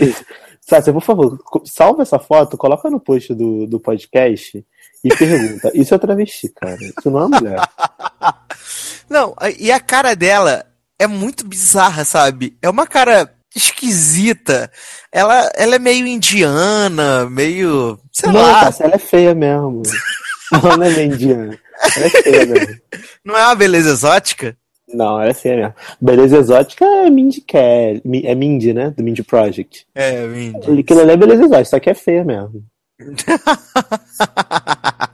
[0.61, 4.65] Sácia, por favor, salva essa foto, coloca no post do, do podcast
[5.03, 5.71] e pergunta.
[5.75, 6.75] Isso é travesti, cara.
[6.81, 7.59] Isso não é mulher.
[9.09, 10.65] Não, e a cara dela
[10.97, 12.57] é muito bizarra, sabe?
[12.61, 14.69] É uma cara esquisita.
[15.11, 17.97] Ela, ela é meio indiana, meio.
[18.11, 18.73] Sei não, lá.
[18.79, 19.81] Ela é feia mesmo.
[20.53, 21.59] Ela não é meio indiana.
[21.95, 22.75] Ela é feia mesmo.
[23.23, 24.55] Não é uma beleza exótica?
[24.87, 25.73] Não, ela é feia mesmo.
[25.99, 28.01] Beleza exótica é Mindy Kelly.
[28.23, 28.93] É Mindy, né?
[28.95, 29.87] Do Mindy Project.
[29.95, 30.79] É, Mindy.
[30.79, 32.63] Aquilo ali é beleza exótica, só que é feia mesmo.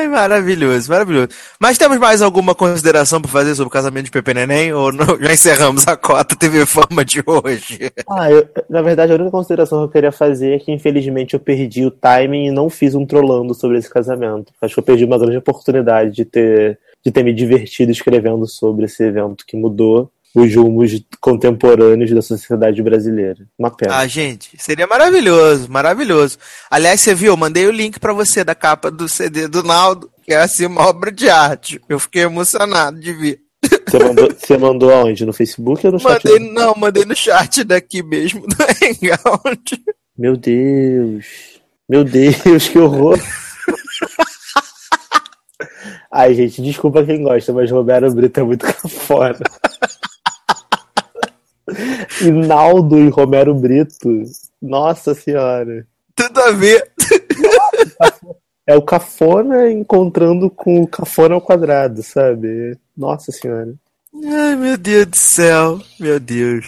[0.00, 1.28] Ai, Maravilhoso, maravilhoso.
[1.60, 4.72] Mas temos mais alguma consideração para fazer sobre o casamento de Pepe Neném?
[4.72, 7.92] Ou não, já encerramos a cota TV Fama de hoje?
[8.08, 11.40] Ah, eu, na verdade, a única consideração que eu queria fazer é que, infelizmente, eu
[11.40, 14.54] perdi o timing e não fiz um trollando sobre esse casamento.
[14.62, 18.86] Acho que eu perdi uma grande oportunidade de ter, de ter me divertido escrevendo sobre
[18.86, 23.46] esse evento que mudou os rumos contemporâneos da sociedade brasileira.
[23.58, 23.96] Uma pena.
[23.96, 26.38] Ah, gente, seria maravilhoso, maravilhoso.
[26.70, 30.10] Aliás, você viu, eu mandei o link para você da capa do CD do Naldo,
[30.22, 31.80] que é assim uma obra de arte.
[31.88, 33.40] Eu fiquei emocionado de ver.
[33.88, 35.26] Você mandou, você mandou aonde?
[35.26, 36.24] No Facebook ou no chat?
[36.24, 39.82] Mandei, não, mandei no chat daqui mesmo, do Hangout.
[40.16, 41.26] Meu Deus.
[41.88, 43.18] Meu Deus, que horror.
[46.10, 49.38] Ai, gente, desculpa quem gosta, mas Romero Brito é muito fora.
[52.20, 54.22] Hinaldo e Romero Brito.
[54.60, 55.86] Nossa senhora.
[56.14, 56.90] Tudo a ver.
[58.66, 62.76] É o cafona encontrando com o cafona ao quadrado, sabe?
[62.96, 63.74] Nossa senhora.
[64.24, 65.80] Ai, meu Deus do céu.
[65.98, 66.66] Meu Deus.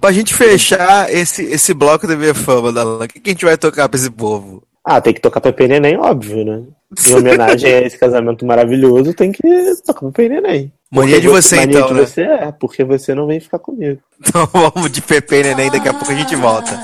[0.00, 3.44] Pra gente fechar esse, esse bloco da minha fama, Dalan, o que, que a gente
[3.44, 4.62] vai tocar pra esse povo?
[4.84, 6.62] Ah, tem que tocar Pepe Neném, óbvio, né?
[7.06, 9.42] Em homenagem a esse casamento maravilhoso, tem que
[9.84, 10.72] tocar Pepe Neném.
[10.90, 12.06] Mania de você, Mania então, de né?
[12.06, 14.00] você é, porque você não vem ficar comigo.
[14.20, 16.78] Então vamos de Pepe e Neném, daqui a pouco a gente volta.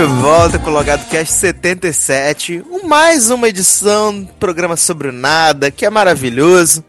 [0.00, 5.70] De volta com o Logado Cast 77, um- mais uma edição, programa sobre o nada,
[5.70, 6.82] que é maravilhoso.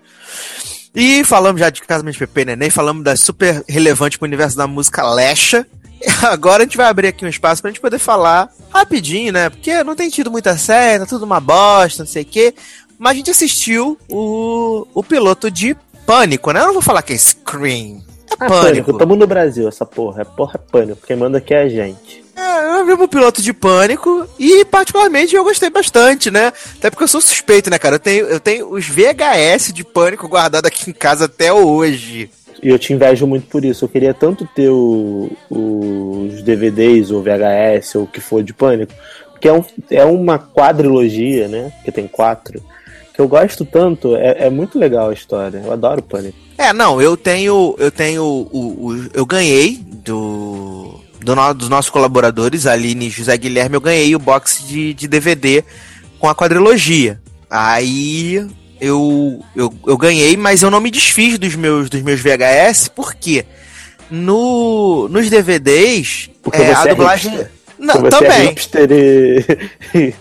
[0.96, 4.56] E falamos já de Casamento de Pepe e Neném, falamos da super relevante pro universo
[4.56, 5.68] da música Lecha.
[6.24, 9.50] Agora a gente vai abrir aqui um espaço pra gente poder falar rapidinho, né?
[9.50, 12.54] Porque não tem tido muita série, tá tudo uma bosta, não sei o quê.
[12.98, 16.62] Mas a gente assistiu o, o piloto de Pânico, né?
[16.62, 18.02] Eu não vou falar que é Scream.
[18.40, 18.62] É Ah, Pânico.
[18.66, 20.22] pânico, tamo no Brasil, essa porra.
[20.22, 21.06] É porra, é pânico.
[21.06, 22.22] Quem manda aqui é a gente.
[22.36, 26.52] É, eu vi o piloto de pânico e, particularmente, eu gostei bastante, né?
[26.78, 27.96] Até porque eu sou suspeito, né, cara?
[27.96, 32.30] Eu tenho, eu tenho os VHS de pânico guardados aqui em casa até hoje.
[32.64, 33.86] E eu te invejo muito por isso.
[33.86, 38.94] Eu queria tanto ter o- os DVDs, ou VHS, ou o que for de pânico.
[39.32, 41.72] Porque é, um- é uma quadrilogia, né?
[41.84, 42.62] Que tem quatro.
[43.22, 44.16] Eu gosto tanto.
[44.16, 45.62] É, é muito legal a história.
[45.64, 46.38] Eu adoro pânico.
[46.58, 47.76] É, não, eu tenho.
[47.78, 48.24] Eu tenho.
[48.24, 53.82] O, o- eu ganhei do, do no- dos nossos colaboradores, Aline e José Guilherme, eu
[53.82, 55.64] ganhei o box de, de DVD
[56.20, 57.20] com a quadrilogia.
[57.50, 58.46] Aí
[58.80, 63.14] eu, eu, eu ganhei, mas eu não me desfiz dos meus, dos meus VHS, por
[63.14, 63.46] quê?
[64.10, 67.32] No, nos DVDs, Porque é, a é dublagem.
[67.32, 67.52] hipster.
[67.80, 68.48] não, Porque você é também.
[68.50, 70.14] hipster e,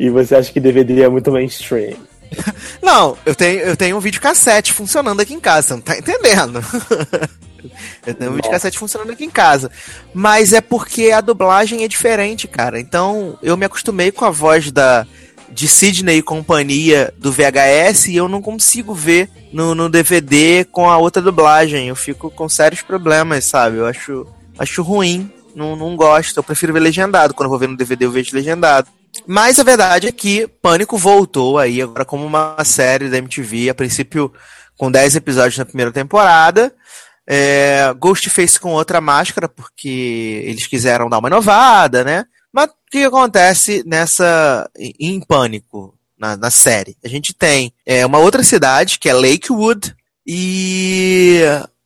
[0.06, 1.94] e você acha que DVD é muito mainstream.
[2.82, 6.60] Não, eu tenho, eu tenho um videocassete funcionando aqui em casa, você não tá entendendo?
[8.06, 8.36] eu tenho um Nossa.
[8.36, 9.70] videocassete funcionando aqui em casa.
[10.14, 12.78] Mas é porque a dublagem é diferente, cara.
[12.78, 15.06] Então eu me acostumei com a voz da
[15.48, 20.90] de Sidney e companhia do VHS e eu não consigo ver no, no DVD com
[20.90, 21.88] a outra dublagem.
[21.88, 23.78] Eu fico com sérios problemas, sabe?
[23.78, 24.26] Eu acho,
[24.58, 25.30] acho ruim.
[25.54, 26.36] Não, não gosto.
[26.36, 27.32] Eu prefiro ver legendado.
[27.32, 28.88] Quando eu vou ver no DVD, eu vejo legendado.
[29.26, 33.74] Mas a verdade é que Pânico voltou aí agora como uma série da MTV, a
[33.74, 34.32] princípio
[34.76, 36.74] com 10 episódios na primeira temporada.
[37.28, 42.24] É, Ghostface com outra máscara, porque eles quiseram dar uma inovada, né?
[42.52, 44.70] Mas o que acontece nessa.
[44.78, 46.96] em Pânico, na, na série?
[47.04, 49.94] A gente tem é, uma outra cidade, que é Lakewood,
[50.26, 51.40] e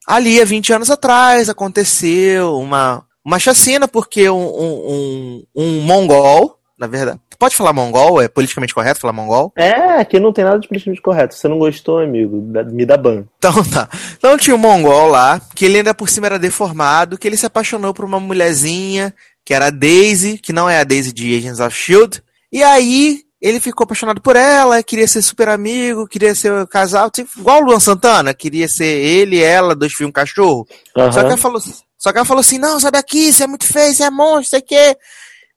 [0.06, 6.59] ali há 20 anos atrás aconteceu uma, uma chacina, porque um, um, um, um mongol,
[6.80, 7.20] na verdade.
[7.38, 8.22] Pode falar mongol?
[8.22, 9.52] É politicamente correto falar mongol?
[9.54, 11.34] É, aqui não tem nada de politicamente correto.
[11.34, 13.24] Você não gostou, amigo, me dá ban.
[13.36, 13.86] Então tá.
[14.16, 17.44] Então tinha um mongol lá, que ele ainda por cima era deformado, que ele se
[17.44, 19.14] apaixonou por uma mulherzinha,
[19.44, 22.22] que era a Daisy, que não é a Daisy de Agents of Shield.
[22.50, 27.10] E aí ele ficou apaixonado por ela, queria ser super amigo, queria ser um casal,
[27.10, 30.66] tipo, igual o Luan Santana, queria ser ele, ela, dois filhos, um cachorro.
[30.94, 31.60] Só que, ela falou,
[31.98, 34.50] só que ela falou assim: não, sai daqui, você é muito feio, você é monstro,
[34.50, 34.96] sei o quê.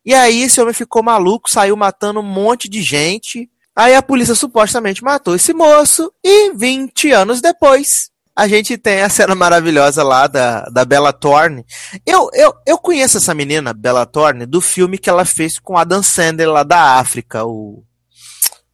[0.05, 3.49] E aí esse homem ficou maluco, saiu matando um monte de gente.
[3.75, 6.11] Aí a polícia supostamente matou esse moço.
[6.23, 11.63] E 20 anos depois, a gente tem a cena maravilhosa lá da, da Bella Thorne.
[12.05, 16.01] Eu, eu, eu conheço essa menina, Bella Thorne, do filme que ela fez com Adam
[16.01, 17.83] Sandler lá da África, o.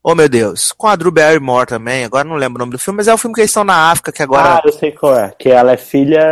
[0.02, 2.98] Oh meu Deus, com a Drew Barrymore também, agora não lembro o nome do filme,
[2.98, 5.14] mas é o filme que eles estão na África, que agora Ah, eu sei qual
[5.14, 5.34] é.
[5.38, 6.26] Que ela é filha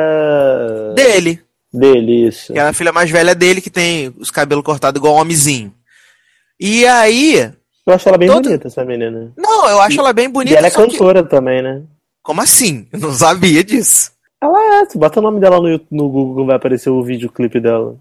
[0.96, 1.44] dele.
[1.78, 2.52] Dele, isso.
[2.54, 5.74] Que é a filha mais velha dele, que tem os cabelos cortados igual um homenzinho.
[6.60, 7.52] E aí.
[7.86, 9.32] Eu acho ela bem Todo- bonita, essa menina.
[9.38, 10.54] Não, eu acho ela bem bonita.
[10.54, 11.82] e ela é só que- cantora também, né?
[12.22, 12.88] Como assim?
[12.92, 14.12] Eu não sabia disso.
[14.42, 17.96] Ela é, se bota o nome dela no, no Google, vai aparecer o videoclipe dela.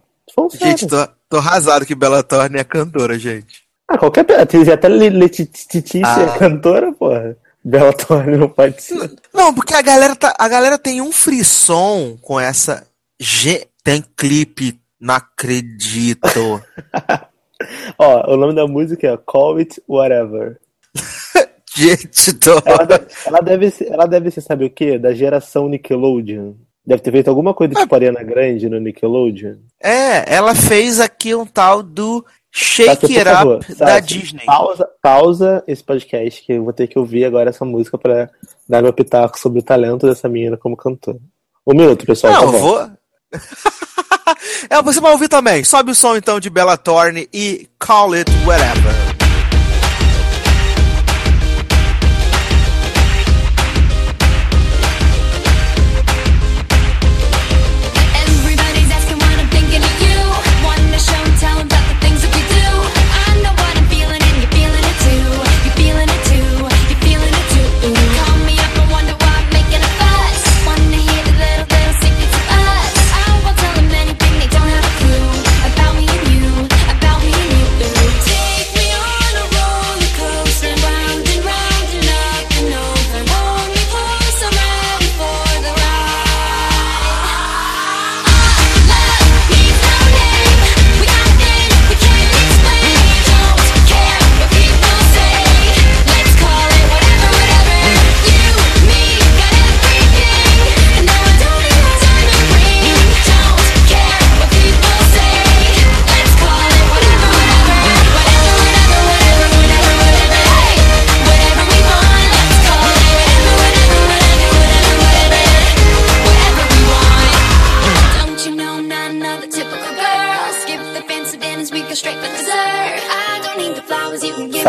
[0.60, 3.62] Gente, tô, tô arrasado que Bella Thorne é cantora, gente.
[3.88, 6.22] Ah, qualquer Tem até Le- Letitícia Ah.
[6.34, 7.36] é cantora, porra.
[7.64, 9.12] Bela Thorne não pode ser.
[9.32, 12.84] Não, porque a galera, tá, a galera tem um frisson com essa.
[13.20, 16.26] Ge- Tem clipe, não acredito.
[17.98, 20.58] Ó, o nome da música é Call It Whatever.
[21.76, 22.30] gente.
[22.64, 24.98] Ela deve, ela deve ser, ela deve ser, sabe o quê?
[24.98, 26.54] Da geração Nickelodeon.
[26.86, 29.56] Deve ter feito alguma coisa tipo Ariana Grande no Nickelodeon.
[29.82, 34.44] É, ela fez aqui um tal do Shake It Up da Sassi, Disney.
[34.44, 38.30] Pausa, pausa esse podcast, que eu vou ter que ouvir agora essa música pra
[38.68, 41.18] dar meu pitaco sobre o talento dessa menina como cantora.
[41.66, 42.32] Um minuto, pessoal.
[42.34, 42.90] Não, tá vou.
[44.70, 45.64] é, você vai ouvir também.
[45.64, 48.95] Sobe o som então de Bella Thorne e Call It Whatever.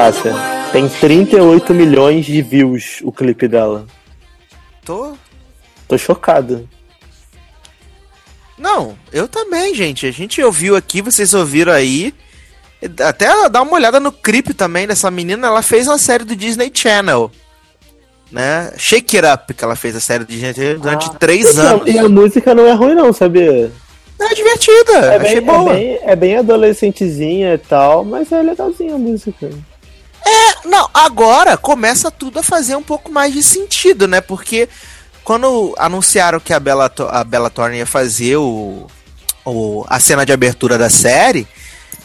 [0.01, 0.71] World.
[0.71, 3.85] tem 38 milhões de views o clipe dela.
[4.85, 5.13] Tô.
[5.87, 6.67] Tô chocado.
[8.57, 10.05] Não, eu também, gente.
[10.07, 12.13] A gente ouviu aqui, vocês ouviram aí.
[13.05, 15.47] Até dá uma olhada no clipe também dessa menina.
[15.47, 17.31] Ela fez uma série do Disney Channel.
[18.31, 18.73] Né?
[18.77, 21.63] Shake It Up, que ela fez a série do Disney Channel durante três E a-
[21.63, 21.87] anos.
[21.87, 23.71] E a música não é ruim, não, sabia?
[24.19, 25.71] É divertida, É achei bem, boa.
[25.71, 29.49] é, bem, é bem adolescentezinha e tal, mas é legalzinha a música.
[30.65, 34.21] Não, agora começa tudo a fazer um pouco mais de sentido, né?
[34.21, 34.67] Porque
[35.23, 38.87] quando anunciaram que a Bella, a Bella Thorne ia fazer o,
[39.45, 41.47] o- a cena de abertura da série,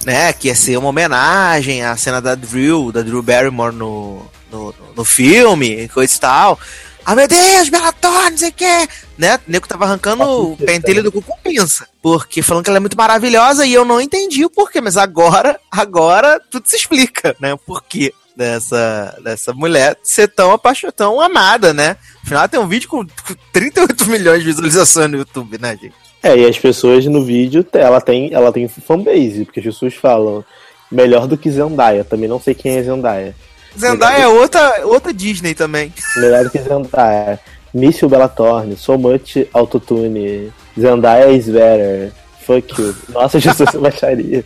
[0.04, 0.32] né?
[0.32, 5.04] Que ia ser uma homenagem à cena da Drew, da Drew Barrymore no, no, no
[5.04, 6.58] filme, coisa e tal.
[7.04, 8.88] Ah, meu Deus, Bella Thorne, não sei o que,
[9.18, 9.34] né?
[9.36, 11.88] O nego tava arrancando o pentelho do cu com pinça.
[12.00, 15.58] Porque falando que ela é muito maravilhosa e eu não entendi o porquê, mas agora,
[15.68, 17.52] agora tudo se explica, né?
[17.54, 18.14] O porquê.
[18.36, 21.96] Dessa, dessa mulher ser tão apaixonada, tão amada, né?
[22.24, 23.04] Afinal, tem um vídeo com
[23.52, 25.94] 38 milhões de visualizações no YouTube, né, gente?
[26.22, 30.44] É, e as pessoas no vídeo, ela tem, ela tem fanbase, porque as pessoas falam
[30.90, 32.04] melhor do que Zendaya.
[32.04, 33.34] Também não sei quem é Zendaya.
[33.76, 35.92] Zendaya é outra, outra Disney também.
[36.16, 37.40] Melhor do que Zendaya.
[37.74, 42.12] Míssil Bellatorne, So Much Autotune, Zendaya is better.
[42.40, 42.94] Fuck you.
[43.08, 44.44] Nossa, Jesus, baixaria.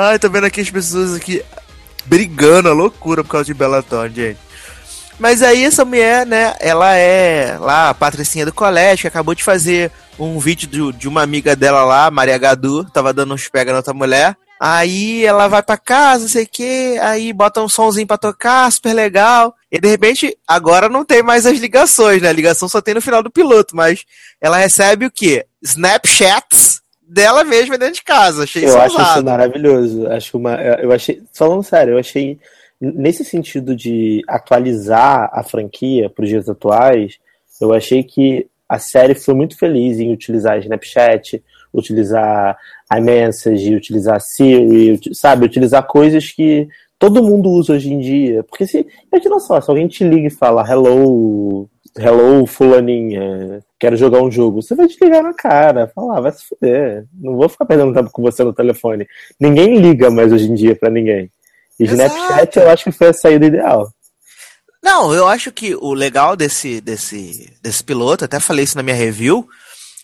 [0.00, 1.44] Ai, tô vendo aqui as pessoas aqui
[2.06, 4.38] brigando, a loucura por causa de Bellator, gente.
[5.18, 9.42] Mas aí essa mulher, né, ela é lá a patricinha do colégio, que acabou de
[9.42, 13.72] fazer um vídeo de, de uma amiga dela lá, Maria Gadu, tava dando uns pega
[13.72, 14.36] na outra mulher.
[14.60, 18.70] Aí ela vai pra casa, não sei o que, aí bota um somzinho pra tocar,
[18.70, 19.52] super legal.
[19.68, 22.28] E de repente, agora não tem mais as ligações, né?
[22.28, 24.04] A ligação só tem no final do piloto, mas
[24.40, 25.44] ela recebe o quê?
[25.60, 26.77] Snapchats
[27.08, 28.44] dela mesma dentro de casa.
[28.44, 30.06] Achei Eu acho isso maravilhoso.
[30.08, 32.38] Acho uma, eu achei, falando sério, eu achei
[32.80, 37.18] nesse sentido de atualizar a franquia para os dias atuais,
[37.60, 41.42] eu achei que a série foi muito feliz em utilizar Snapchat,
[41.72, 42.56] utilizar
[42.96, 48.44] iMessage, utilizar Siri, sabe, utilizar coisas que todo mundo usa hoje em dia.
[48.44, 51.68] Porque se, imagina só, se alguém te liga e fala hello,
[51.98, 56.44] hello fulaninha, quero jogar um jogo, você vai te ligar na cara, falar, vai se
[56.44, 59.06] fuder, não vou ficar perdendo tempo com você no telefone.
[59.38, 61.30] Ninguém liga mais hoje em dia pra ninguém.
[61.78, 62.14] E Exato.
[62.14, 63.92] Snapchat eu acho que foi a saída ideal.
[64.82, 68.96] Não, eu acho que o legal desse, desse, desse piloto, até falei isso na minha
[68.96, 69.46] review,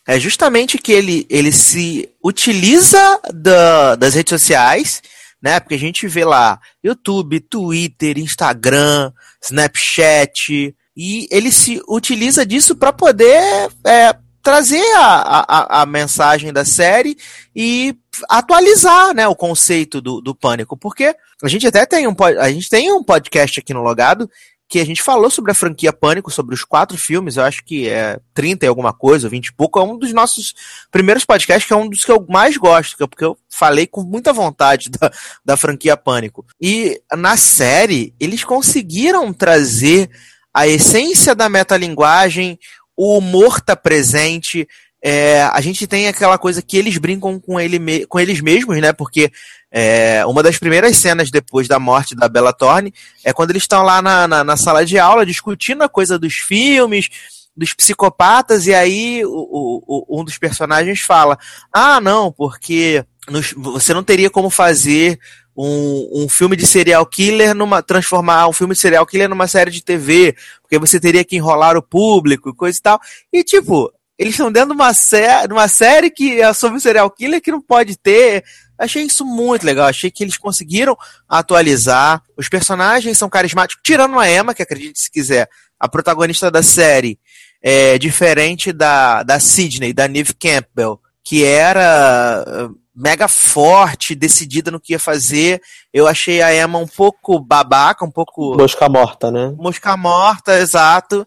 [0.06, 5.02] é justamente que ele, ele se utiliza da, das redes sociais,
[5.42, 5.60] né?
[5.60, 12.92] Porque a gente vê lá YouTube, Twitter, Instagram, Snapchat, e ele se utiliza disso para
[12.92, 13.42] poder
[13.84, 17.16] é, trazer a, a, a mensagem da série
[17.56, 17.96] e
[18.28, 20.76] atualizar né, o conceito do, do pânico.
[20.76, 24.28] Porque a gente até tem um, a gente tem um podcast aqui no Logado
[24.68, 27.88] que a gente falou sobre a franquia Pânico, sobre os quatro filmes, eu acho que
[27.88, 30.54] é 30 e alguma coisa, 20 e pouco, é um dos nossos
[30.90, 34.02] primeiros podcasts, que é um dos que eu mais gosto, é porque eu falei com
[34.02, 35.12] muita vontade da,
[35.44, 36.44] da franquia Pânico.
[36.60, 40.10] E na série, eles conseguiram trazer
[40.54, 42.58] a essência da metalinguagem,
[42.96, 44.66] o humor tá presente,
[45.02, 48.92] é, a gente tem aquela coisa que eles brincam com, ele com eles mesmos, né?
[48.92, 49.30] Porque
[49.70, 52.94] é, uma das primeiras cenas depois da morte da Bella Thorne
[53.24, 56.34] é quando eles estão lá na, na, na sala de aula discutindo a coisa dos
[56.34, 57.08] filmes,
[57.56, 61.36] dos psicopatas, e aí o- o- um dos personagens fala:
[61.72, 65.18] Ah, não, porque nos- você não teria como fazer
[65.56, 67.82] um, um filme de serial killer numa.
[67.82, 71.76] transformar um filme de serial killer numa série de TV, porque você teria que enrolar
[71.76, 73.00] o público e coisa e tal.
[73.32, 77.40] E tipo, eles estão dentro de uma, sé uma série que é sobre serial killer
[77.40, 78.44] que não pode ter.
[78.78, 79.86] Achei isso muito legal.
[79.86, 80.96] Achei que eles conseguiram
[81.28, 82.22] atualizar.
[82.36, 85.48] Os personagens são carismáticos, tirando a Emma, que acredite se quiser,
[85.78, 87.18] a protagonista da série,
[87.62, 94.78] é diferente da, da Sidney, da Neve Campbell, que era uh, mega forte, decidida no
[94.78, 95.60] que ia fazer.
[95.92, 99.52] Eu achei a Emma um pouco babaca, um pouco Mosca morta, né?
[99.56, 101.26] mosca morta, exato.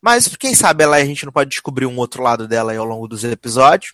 [0.00, 2.84] Mas quem sabe ela a gente não pode descobrir um outro lado dela aí ao
[2.84, 3.92] longo dos episódios.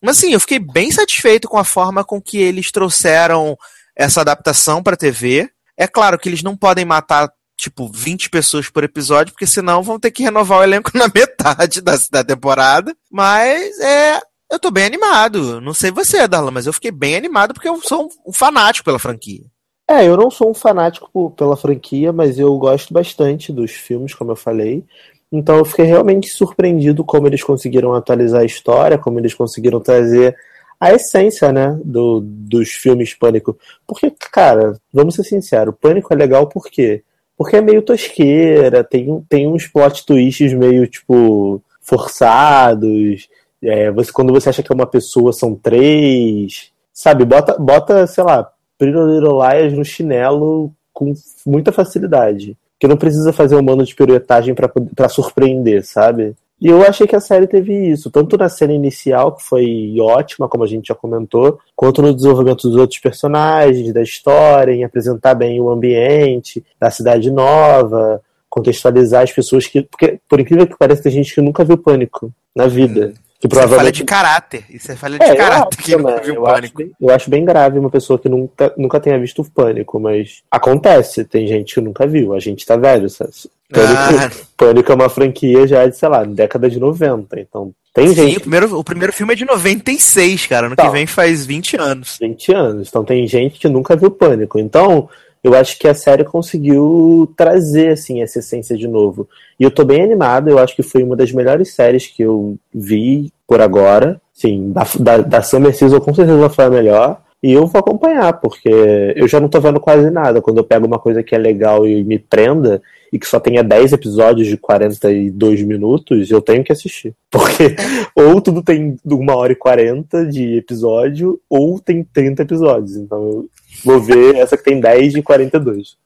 [0.00, 3.56] Mas assim, eu fiquei bem satisfeito com a forma com que eles trouxeram
[3.94, 5.48] essa adaptação para TV.
[5.76, 9.98] É claro que eles não podem matar tipo 20 pessoas por episódio, porque senão vão
[9.98, 12.94] ter que renovar o elenco na metade da, da temporada.
[13.10, 14.20] Mas é,
[14.50, 15.60] eu tô bem animado.
[15.60, 18.98] Não sei você, Darlan, mas eu fiquei bem animado porque eu sou um, fanático pela
[18.98, 19.44] franquia.
[19.88, 24.32] É, eu não sou um fanático pela franquia, mas eu gosto bastante dos filmes, como
[24.32, 24.84] eu falei.
[25.30, 30.36] Então eu fiquei realmente surpreendido como eles conseguiram atualizar a história, como eles conseguiram trazer
[30.78, 33.58] a essência, né, do, dos filmes Pânico.
[33.86, 37.02] Porque, cara, vamos ser sinceros, Pânico é legal por quê?
[37.36, 43.28] Porque é meio tosqueira, tem, tem uns plot twists meio, tipo, forçados.
[43.66, 46.70] É, você, quando você acha que é uma pessoa, são três.
[46.92, 48.50] Sabe, bota, bota sei lá,
[48.80, 51.12] Liars no chinelo com
[51.44, 52.56] muita facilidade.
[52.78, 54.54] Que não precisa fazer um mano de piruetagem
[54.94, 56.36] pra surpreender, sabe?
[56.60, 60.48] E eu achei que a série teve isso, tanto na cena inicial, que foi ótima,
[60.48, 65.34] como a gente já comentou, quanto no desenvolvimento dos outros personagens, da história, em apresentar
[65.34, 69.82] bem o ambiente, da cidade nova, contextualizar as pessoas que.
[69.82, 73.12] Porque, por incrível que pareça, tem gente que nunca viu pânico na vida.
[73.38, 74.64] Que Isso é falha provavelmente de caráter.
[74.70, 76.24] Isso é falha de É, eu caráter acho, que nunca também.
[76.24, 76.78] viu eu, acho Pânico.
[76.78, 80.42] bem, eu acho bem grave uma pessoa que nunca, nunca tenha visto o Pânico, mas
[80.50, 83.30] acontece, tem gente que nunca viu, a gente tá velho, sabe?
[83.70, 84.30] Pânico, Ah.
[84.56, 88.36] Pânico é uma franquia já de, sei lá, década de 90, então tem Sim, gente
[88.38, 90.68] o primeiro, o primeiro filme é de 96, cara.
[90.68, 90.84] No Tá.
[90.86, 92.16] que vem faz 20 anos.
[92.20, 95.08] 20 anos, então tem gente que nunca viu Pânico, então
[95.46, 99.28] eu acho que a série conseguiu trazer, assim, essa essência de novo.
[99.60, 102.58] E eu tô bem animado, eu acho que foi uma das melhores séries que eu
[102.74, 107.52] vi por agora, sim, da, da, da Summer Season com certeza foi a melhor, e
[107.52, 108.68] eu vou acompanhar, porque
[109.14, 110.42] eu já não tô vendo quase nada.
[110.42, 112.82] Quando eu pego uma coisa que é legal e me prenda,
[113.12, 117.14] e que só tenha 10 episódios de 42 minutos, eu tenho que assistir.
[117.30, 117.76] Porque
[118.16, 122.96] ou tudo tem uma hora e 40 de episódio, ou tem 30 episódios.
[122.96, 123.44] Então
[123.84, 125.96] vou ver essa que tem 10 de 42.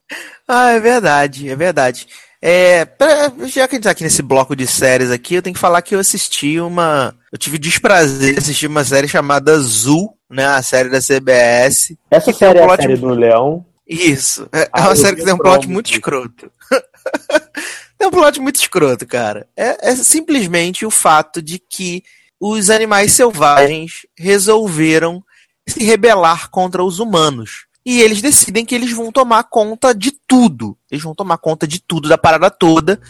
[0.47, 2.07] Ah, é verdade, é verdade.
[2.43, 5.53] É, pra- já que a gente tá aqui nesse bloco de séries aqui, eu tenho
[5.55, 7.15] que falar que eu assisti uma.
[7.31, 10.47] Eu tive o desprazer de assistir uma série chamada Zul, né?
[10.47, 11.97] A série da CBS.
[12.11, 13.65] Essa série um é a plot- série do Leão.
[13.87, 14.49] Isso.
[14.53, 16.51] É, é Ah, uma eu série que tem um a plot muito escroto.
[17.99, 19.47] tem um plot muito escroto, cara.
[19.57, 22.03] É, é simplesmente o fato de que
[22.41, 25.23] os animais selvagens resolveram
[25.69, 27.67] se rebelar contra os humanos.
[27.85, 30.77] E eles decidem que eles vão tomar conta de tudo.
[30.91, 33.01] Eles vão tomar conta de tudo, da parada toda.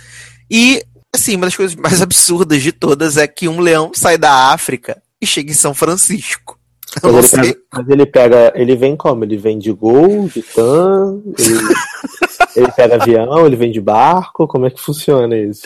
[0.50, 0.84] E,
[1.14, 5.02] assim, uma das coisas mais absurdas de todas é que um leão sai da África
[5.20, 6.58] e chega em São Francisco.
[7.02, 8.52] Mas ele, pega, mas ele pega.
[8.54, 9.24] Ele vem como?
[9.24, 11.60] Ele vem de gol, de tan, ele,
[12.56, 15.62] ele pega avião, ele vem de barco, como é que funciona isso?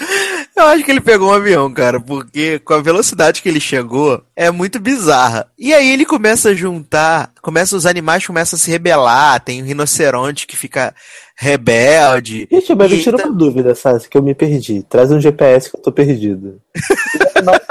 [0.56, 4.22] Eu acho que ele pegou um avião, cara, porque com a velocidade que ele chegou,
[4.36, 5.48] é muito bizarra.
[5.58, 9.66] E aí ele começa a juntar, começa os animais começam a se rebelar, tem um
[9.66, 10.94] rinoceronte que fica
[11.36, 12.46] rebelde.
[12.50, 14.84] Gente, mas me tira tá- uma dúvida, Sassi, que eu me perdi.
[14.88, 16.60] Traz um GPS que eu tô perdido.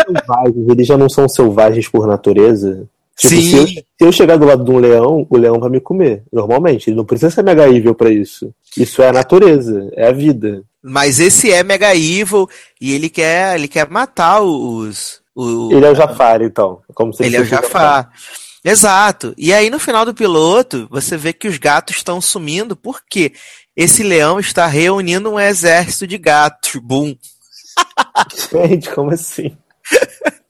[0.06, 2.86] Selvagens, eles já não são selvagens por natureza?
[3.18, 3.42] Tipo, Sim.
[3.42, 6.24] Se eu, se eu chegar do lado de um leão, o leão vai me comer.
[6.34, 6.90] Normalmente.
[6.90, 8.52] Ele não precisa ser mega evil pra isso.
[8.78, 10.64] Isso é a natureza, é a vida.
[10.84, 12.48] Mas esse é Mega Evil
[12.82, 15.22] e ele quer, ele quer matar os.
[15.34, 16.82] o- Ele é o Jafar, então.
[16.94, 18.12] Como se Ele é o Jafar.
[18.66, 19.34] Exato.
[19.38, 23.34] E aí no final do piloto, você vê que os gatos estão sumindo porque
[23.76, 26.76] esse leão está reunindo um exército de gatos.
[26.82, 27.16] Boom.
[28.52, 29.58] Gente, como assim?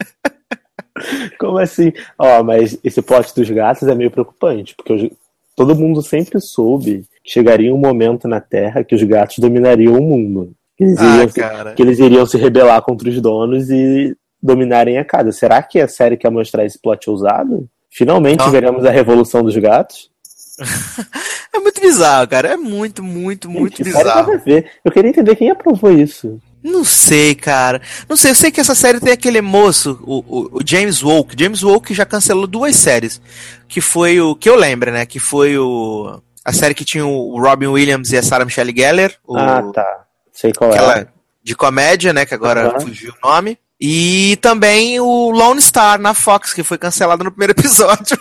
[1.39, 1.91] Como assim?
[2.17, 5.09] Ó, mas esse plot dos gatos é meio preocupante, porque os-
[5.55, 10.01] todo mundo sempre soube que chegaria um momento na Terra que os gatos dominariam o
[10.01, 10.53] mundo.
[10.77, 14.97] Que eles, Ah, iriam, se, que eles iriam se rebelar contra os donos e dominarem
[14.97, 15.31] a casa.
[15.31, 17.67] Será que a série quer mostrar esse plot ousado?
[17.89, 18.51] Finalmente Não.
[18.51, 20.09] veremos a revolução dos gatos?
[21.55, 22.47] É muito bizarro, cara.
[22.53, 24.41] É muito, muito, muito Gente, bizarro.
[24.83, 26.39] Eu queria entender quem aprovou isso.
[26.63, 27.81] Não sei, cara.
[28.07, 31.35] Não sei, eu sei que essa série tem aquele moço, o, o- o James Woke.
[31.37, 33.21] James Woke já cancelou duas séries.
[33.67, 34.33] Que foi o.
[34.35, 35.05] Que eu lembro, né?
[35.05, 36.21] Que foi o.
[36.45, 39.11] A série que tinha o Robin Williams e a Sarah Michelle Gellar.
[39.27, 40.03] O, Ah, tá.
[40.31, 41.07] Sei qual aquela é.
[41.43, 42.25] de comédia, né?
[42.25, 42.79] Que agora Aham.
[42.79, 43.57] fugiu o nome.
[43.79, 48.17] E também o Lone Star na Fox, que foi cancelado no primeiro episódio.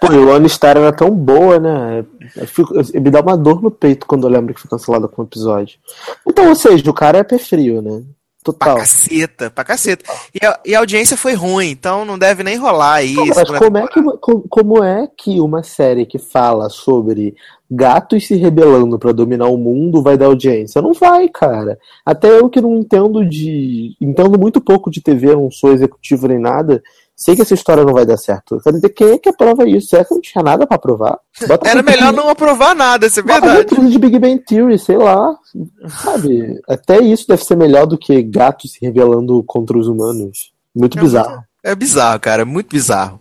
[0.00, 2.04] Pô, e o Lone Star era tão boa, né?
[2.36, 5.08] Eu fico- eu- me dá uma dor no peito quando eu lembro que foi cancelado
[5.08, 5.78] com um episódio.
[6.26, 8.02] Então, ou seja, o cara é pé frio, né?
[8.44, 8.76] Pra Total.
[8.76, 10.04] caceta, pra caceta.
[10.32, 13.16] E a, e a audiência foi ruim, então não deve nem rolar aí.
[13.34, 14.00] Mas como é, que,
[14.48, 17.34] como é que uma série que fala sobre
[17.68, 20.80] gatos se rebelando pra dominar o mundo vai dar audiência?
[20.80, 21.76] Não vai, cara.
[22.04, 23.96] Até eu que não entendo de.
[24.00, 26.80] Entendo muito pouco de TV, não sou executivo nem nada.
[27.16, 28.56] Sei que essa história não vai dar certo.
[28.56, 29.88] Eu quero dizer, quem é que aprova isso?
[29.88, 31.18] Será que não tinha nada pra aprovar?
[31.48, 33.70] Bota Era melhor não aprovar nada, isso é bota verdade.
[33.70, 35.34] roteiro de Big Bang Theory, sei lá.
[36.02, 36.60] Sabe?
[36.68, 40.52] Até isso deve ser melhor do que gatos se rebelando contra os humanos.
[40.74, 41.42] Muito bizarro.
[41.64, 43.18] É bizarro, cara, é muito bizarro.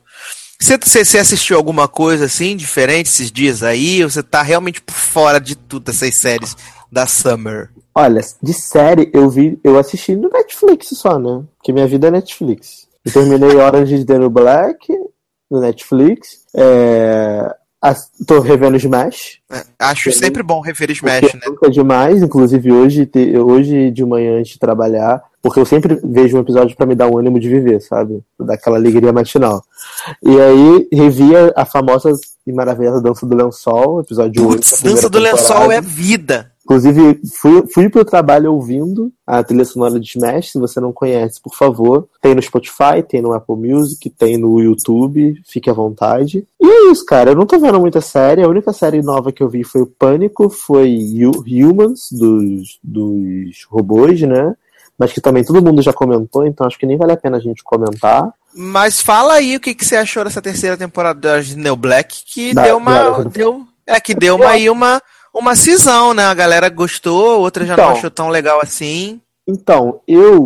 [0.60, 4.04] Você, você, você assistiu alguma coisa assim, diferente esses dias aí?
[4.04, 6.56] Ou você tá realmente por fora de tudo essas séries
[6.92, 7.70] da Summer?
[7.94, 11.44] Olha, de série eu vi, eu assisti no Netflix só, né?
[11.58, 12.85] Porque minha vida é Netflix.
[13.06, 14.88] Eu terminei Orange is the New Black
[15.50, 16.40] no Netflix.
[16.56, 17.54] É,
[18.26, 19.40] tô revendo Smash.
[19.52, 21.44] É, Acho sempre bom referir Smash, porque né?
[21.48, 26.00] nunca é demais, inclusive hoje, te- hoje de manhã antes de trabalhar, porque eu sempre
[26.04, 28.24] vejo um episódio pra me dar um ânimo de viver, sabe?
[28.36, 29.62] Pra dar aquela alegria matinal.
[30.24, 32.12] E aí revi a, famosa
[32.48, 34.56] e maravilhosa Dança do Lençol, episódio 8.
[34.56, 35.74] Putz, da primeira Dança do Lençol temporada.
[35.76, 36.52] é vida.
[36.66, 40.52] Inclusive, fui, fui pro trabalho ouvindo a trilha sonora de Smash.
[40.52, 44.60] Se você não conhece, por favor, tem no Spotify, tem no Apple Music, tem no
[44.60, 45.40] YouTube.
[45.48, 46.48] Fique à vontade.
[46.60, 47.32] E é isso, cara.
[47.32, 48.42] Eu não tô vendo muita série.
[48.44, 50.90] A única série nova que eu vi foi o Pânico, foi
[51.24, 54.56] Hu- Humans, dos, dos robôs, né?
[54.98, 57.40] mas que também todo mundo já comentou, então acho que nem vale a pena a
[57.42, 58.32] gente comentar.
[58.56, 62.54] Mas fala aí o que, que você achou dessa terceira temporada de Neo Black, que
[62.54, 63.26] Da- deu uma.
[63.26, 65.02] Deu, é, que deu uma, aí uma,
[65.36, 66.24] uma cisão, né?
[66.24, 67.86] A galera gostou, outra já Então.
[67.86, 69.20] não achou tão legal assim.
[69.48, 70.46] Então, eu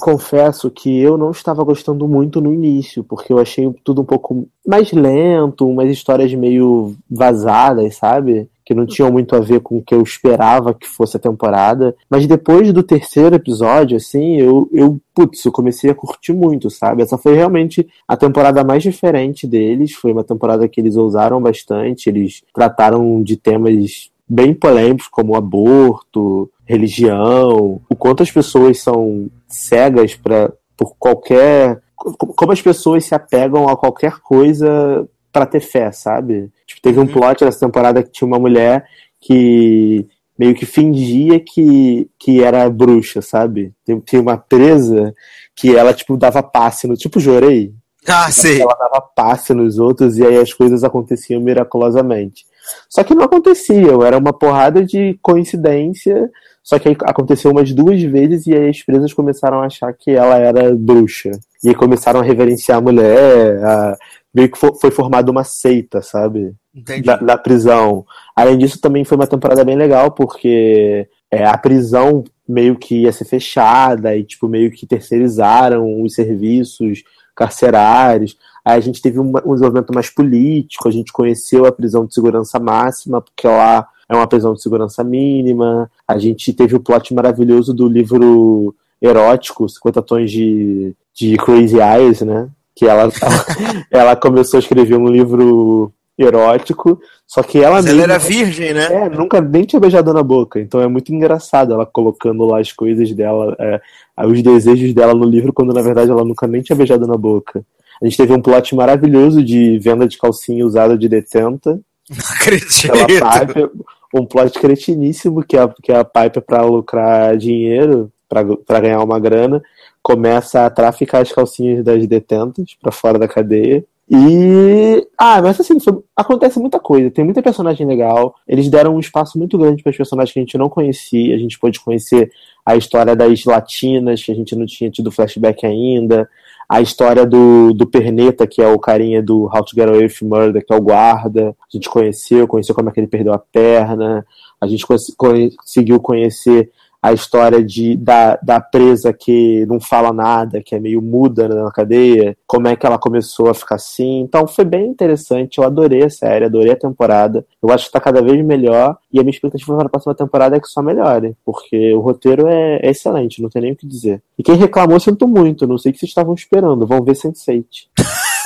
[0.00, 4.48] confesso que eu não estava gostando muito no início, porque eu achei tudo um pouco
[4.66, 8.48] mais lento, umas histórias meio vazadas, sabe?
[8.64, 11.94] Que não tinham muito a ver com o que eu esperava que fosse a temporada.
[12.08, 17.02] Mas depois do terceiro episódio, assim, eu, eu putz, eu comecei a curtir muito, sabe?
[17.02, 19.92] Essa foi realmente a temporada mais diferente deles.
[19.92, 26.50] Foi uma temporada que eles ousaram bastante, eles trataram de temas bem polêmicos, como aborto,
[26.64, 33.14] religião, o quanto as pessoas são cegas para por qualquer co- como as pessoas se
[33.14, 36.50] apegam a qualquer coisa pra ter fé, sabe?
[36.66, 37.08] Tipo, teve um Uhum.
[37.08, 38.84] plot nessa temporada que tinha uma mulher
[39.20, 40.06] que
[40.38, 43.72] meio que fingia que, que era bruxa, sabe?
[43.84, 45.14] Tem- uma presa
[45.54, 46.96] que ela, tipo, dava passe no.
[46.96, 47.72] Tipo, jorei.
[48.08, 48.60] Ah, sei.
[48.60, 52.44] Ela dava passe nos outros e aí as coisas aconteciam miraculosamente.
[52.88, 56.30] Só que não aconteciam, era uma porrada de coincidência.
[56.62, 60.12] Só que aí aconteceu umas duas vezes e aí as presas começaram a achar que
[60.12, 61.30] ela era bruxa.
[61.64, 63.96] E aí começaram a reverenciar a mulher, a-
[64.32, 66.54] meio que fo- foi formada uma seita, sabe?
[66.74, 67.02] Entendi.
[67.02, 68.04] da, da prisão.
[68.34, 73.12] Além disso, também foi uma temporada bem legal, porque é, a prisão meio que ia
[73.12, 77.02] ser fechada e, tipo, meio que terceirizaram os serviços
[77.42, 78.36] carcerários.
[78.64, 82.14] Aí a gente teve uma- um desenvolvimento mais político, a gente conheceu a prisão de
[82.14, 85.90] segurança máxima, porque lá é uma prisão de segurança mínima.
[86.06, 92.20] A gente teve o plot maravilhoso do livro erótico, 50 tons de, de Crazy Eyes,
[92.22, 92.48] né?
[92.74, 93.10] Que ela,
[93.90, 98.72] ela começou a escrever um livro erótico, só que ela Mas ela mesma- era virgem,
[98.74, 98.84] né?
[98.90, 102.70] é, nunca nem tinha beijado na boca, então é muito engraçado ela colocando lá as
[102.72, 103.80] coisas dela, é,
[104.26, 107.64] os desejos dela no livro, quando na verdade ela nunca nem tinha beijado na boca.
[108.00, 112.92] A gente teve um plot maravilhoso de venda de calcinha usada de detenta Não acredito.
[112.92, 113.70] Piper,
[114.14, 119.62] um plot cretiníssimo que a, que a Piper, pra lucrar dinheiro, pra ganhar uma grana,
[120.02, 123.84] começa a traficar as calcinhas das detentas pra fora da cadeia.
[124.14, 125.08] E.
[125.16, 125.78] Ah, mas assim,
[126.14, 128.34] acontece muita coisa, tem muita personagem legal.
[128.46, 131.34] Eles deram um espaço muito grande para os personagens que a gente não conhecia.
[131.34, 132.30] A gente pôde conhecer
[132.64, 136.28] a história das latinas, que a gente não tinha tido flashback ainda.
[136.68, 140.16] A história do, do Perneta, que é o carinha do How to Get Away with
[140.22, 141.48] Murder, que é o guarda.
[141.48, 144.26] A gente conheceu, conheceu como é que ele perdeu a perna.
[144.60, 144.84] A gente
[145.16, 146.70] conseguiu conhecer
[147.02, 151.70] a história de, da, da presa que não fala nada, que é meio muda na
[151.72, 154.20] cadeia, como é que ela começou a ficar assim.
[154.20, 157.44] Então foi bem interessante, eu adorei a série, adorei a temporada.
[157.60, 160.56] Eu acho que tá cada vez melhor e a minha expectativa para a próxima temporada
[160.56, 163.86] é que só melhore, porque o roteiro é, é excelente, não tem nem o que
[163.86, 164.22] dizer.
[164.38, 167.64] E quem reclamou, sinto muito, não sei o que vocês estavam esperando, vão ver Sense8.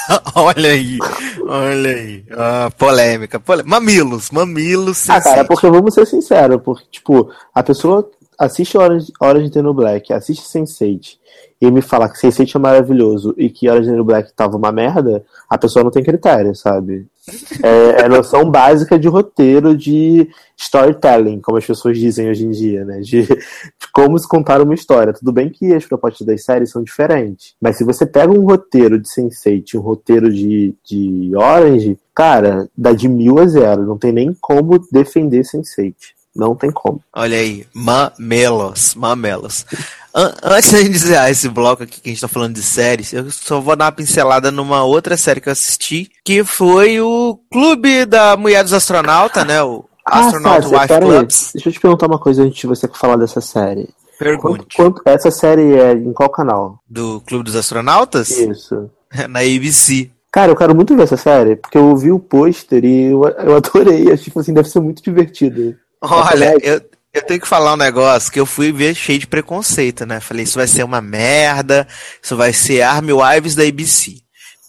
[0.35, 0.99] olha aí,
[1.47, 2.25] olha aí.
[2.31, 3.69] Ah, polêmica, polêmica.
[3.69, 5.09] Mamilos, mamilos.
[5.11, 5.47] Ah, cara, Sense8.
[5.47, 8.09] porque vamos ser sinceros, porque, tipo, a pessoa
[8.39, 11.19] assiste is the New Black, assiste Sense8
[11.61, 14.71] e me fala que Sense8 é maravilhoso e que is the New Black tava uma
[14.71, 17.07] merda, a pessoa não tem critério, sabe?
[17.63, 22.85] É, é noção básica de roteiro de storytelling, como as pessoas dizem hoje em dia,
[22.85, 23.01] né?
[23.01, 23.37] De, de
[23.93, 25.13] como se contar uma história.
[25.13, 28.99] Tudo bem que as propostas das séries são diferentes, mas se você pega um roteiro
[28.99, 33.85] de Sense8 e um roteiro de, de Orange, cara, dá de mil a zero.
[33.85, 36.16] Não tem nem como defender Sense8.
[36.37, 37.01] Não tem como.
[37.15, 39.65] Olha aí, mamelos, mamelos.
[40.15, 43.31] An- antes de encerrar esse bloco aqui que a gente tá falando de séries, eu
[43.31, 48.05] só vou dar uma pincelada numa outra série que eu assisti, que foi o Clube
[48.07, 49.63] da Mulher dos Astronautas, né?
[49.63, 51.11] O Astronaut Wife Ah, pera aí.
[51.11, 51.51] Clubs.
[51.55, 53.89] Deixa eu te perguntar uma coisa antes de você falar dessa série.
[54.19, 54.77] Quanto, Pergunte.
[54.77, 56.79] quanto- essa série é em qual canal?
[56.89, 58.31] Do Clube dos Astronautas?
[58.31, 58.89] Isso.
[59.29, 60.11] Na ABC.
[60.33, 63.57] Cara, eu quero muito ver essa série, porque eu vi o pôster e eu, eu
[63.57, 64.11] adorei.
[64.11, 65.75] Acho tipo assim, deve ser muito divertido.
[66.01, 66.81] Olha, eu,
[67.13, 70.21] eu tenho que falar um negócio que eu fui ver cheio de preconceito, né?
[70.21, 71.87] Falei, isso vai ser uma merda,
[72.23, 74.19] isso vai ser Army Wives da ABC.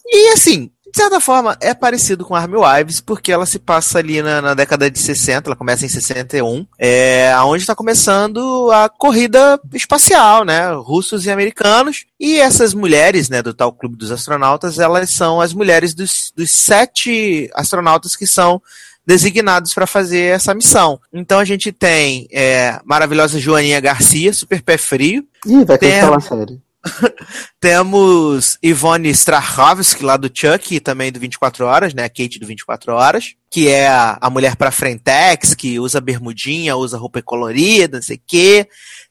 [0.05, 4.21] E assim, de certa forma, é parecido com Army Wives, porque ela se passa ali
[4.21, 9.59] na, na década de 60, ela começa em 61, é, onde está começando a corrida
[9.73, 10.71] espacial, né?
[10.71, 12.05] Russos e americanos.
[12.17, 16.51] E essas mulheres, né, do tal Clube dos Astronautas, elas são as mulheres dos, dos
[16.51, 18.61] sete astronautas que são
[19.07, 20.99] designados para fazer essa missão.
[21.13, 25.25] Então a gente tem é, maravilhosa Joaninha Garcia, super pé frio.
[25.45, 26.59] Ih, vai cancelar a série.
[27.59, 32.03] Temos Ivone Strahovski, lá do Chuck, e também do 24 Horas, né?
[32.03, 36.75] A Kate do 24 Horas, que é a, a mulher pra frentex, que usa bermudinha,
[36.75, 38.67] usa roupa colorida, não sei o quê.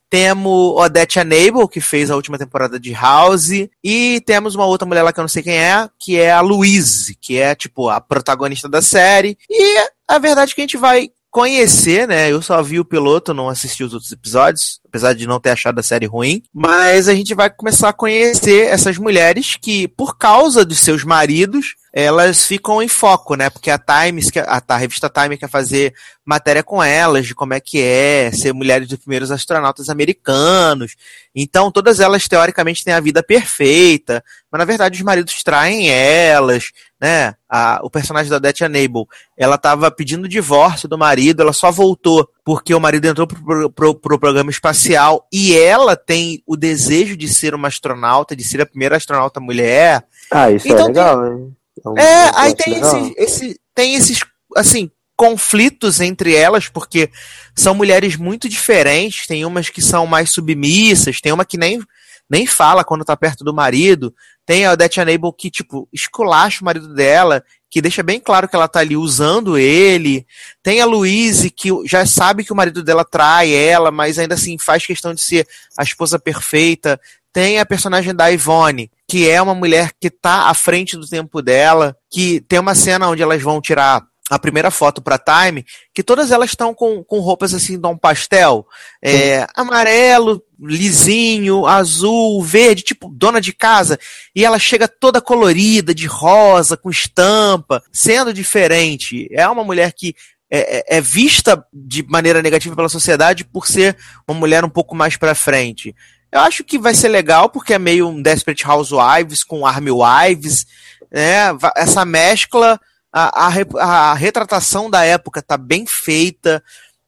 [0.09, 3.49] Temos Odette Anable, que fez a última temporada de House.
[3.83, 6.41] E temos uma outra mulher lá que eu não sei quem é, que é a
[6.41, 9.37] Louise, que é, tipo, a protagonista da série.
[9.49, 12.31] E a verdade é que a gente vai conhecer, né?
[12.31, 15.79] Eu só vi o piloto, não assisti os outros episódios, apesar de não ter achado
[15.79, 16.41] a série ruim.
[16.53, 21.75] Mas a gente vai começar a conhecer essas mulheres que, por causa dos seus maridos,
[21.93, 23.49] elas ficam em foco, né?
[23.49, 25.93] Porque a Times, a, a revista Time quer fazer
[26.25, 30.95] matéria com elas, de como é que é ser mulheres dos primeiros astronautas americanos.
[31.33, 36.71] Então, todas elas, teoricamente, têm a vida perfeita, mas na verdade os maridos traem elas,
[36.99, 37.35] né?
[37.49, 39.05] A, o personagem da Odette Anable,
[39.37, 43.69] ela estava pedindo divórcio do marido, ela só voltou porque o marido entrou pro, pro,
[43.69, 48.61] pro- pro programa espacial e ela tem o desejo de ser uma astronauta, de ser
[48.61, 50.01] a primeira astronauta mulher.
[50.31, 51.53] Ah, isso Então é legal, hein?
[51.85, 52.97] um- É, um aí plot tem legal.
[53.01, 54.19] esse, esse, tem esses,
[54.55, 57.09] assim, conflitos entre elas, porque
[57.53, 61.81] são mulheres muito diferentes, tem umas que são mais submissas, tem uma que nem,
[62.29, 64.15] nem fala quando tá perto do marido,
[64.47, 68.55] tem a Odette Anable que, tipo, esculacha o marido dela, que deixa bem claro que
[68.55, 70.25] ela tá ali usando ele,
[70.63, 74.57] tem a Louise que já sabe que o marido dela trai ela, mas ainda assim
[74.57, 75.45] faz questão de ser
[75.77, 76.97] a esposa perfeita,
[77.33, 81.41] tem a personagem da Ivone, que é uma mulher que tá à frente do tempo
[81.41, 86.03] dela, que tem uma cena onde elas vão tirar a primeira foto pra Time, que
[86.03, 88.67] todas elas estão com, com roupas assim, de um pastel,
[89.01, 93.99] é, amarelo, lisinho, azul, verde, tipo dona de casa,
[94.35, 99.27] e ela chega toda colorida, de rosa, com estampa, sendo diferente.
[99.31, 100.15] É uma mulher que
[100.49, 103.97] é, é- é vista de maneira negativa pela sociedade por ser
[104.27, 105.93] uma mulher um pouco mais pra frente.
[106.31, 110.65] Eu acho que vai ser legal, porque é meio um Desperate Housewives com Army Wives,
[111.11, 111.47] né?
[111.75, 112.79] Essa mescla,
[113.11, 116.63] a, a, a retratação da época tá bem feita.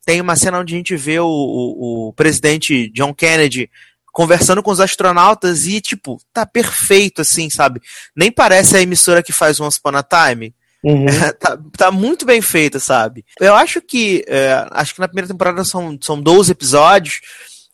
[0.05, 3.69] Tem uma cena onde a gente vê o, o, o presidente John Kennedy
[4.11, 7.79] conversando com os astronautas e, tipo, tá perfeito, assim, sabe?
[8.15, 10.53] Nem parece a emissora que faz Once Upon a Time.
[10.83, 11.05] Uhum.
[11.39, 13.23] tá, tá muito bem feito, sabe?
[13.39, 17.19] Eu acho que é, acho que na primeira temporada são, são 12 episódios.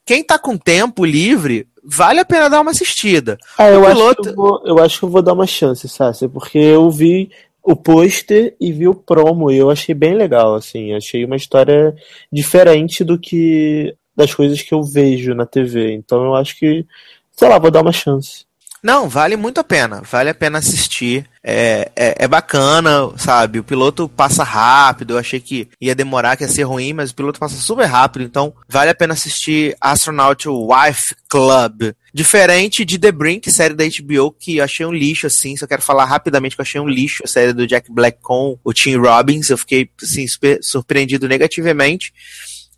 [0.06, 3.38] Quem tá com tempo livre, vale a pena dar uma assistida.
[3.58, 5.48] Ah, eu O acho, piloto- que eu, vou, eu acho que eu vou dar uma
[5.48, 7.32] chance, Sácia, porque eu vi
[7.66, 10.94] o pôster e vi o promo e eu achei bem legal, assim.
[10.94, 11.96] Achei uma história
[12.32, 15.94] diferente do que das coisas que eu vejo na TV.
[15.94, 16.86] Então eu acho que,
[17.32, 18.46] sei lá, vou dar uma chance.
[18.86, 20.04] Não, vale muito a pena.
[20.04, 21.28] Vale a pena assistir.
[21.44, 23.58] É, é, é bacana, sabe?
[23.58, 25.16] O piloto passa rápido.
[25.16, 28.24] Eu achei que ia demorar, que ia ser ruim, mas o piloto passa super rápido.
[28.24, 31.96] Então, vale a pena assistir Astronaut Wife Club.
[32.14, 35.58] Diferente de The Brink, série da HBO, que eu achei um lixo, assim.
[35.58, 38.60] Só quero falar rapidamente que eu achei um lixo a série do Jack Black com
[38.64, 39.50] o Tim Robbins.
[39.50, 40.28] Eu fiquei, assim,
[40.62, 42.14] surpreendido negativamente.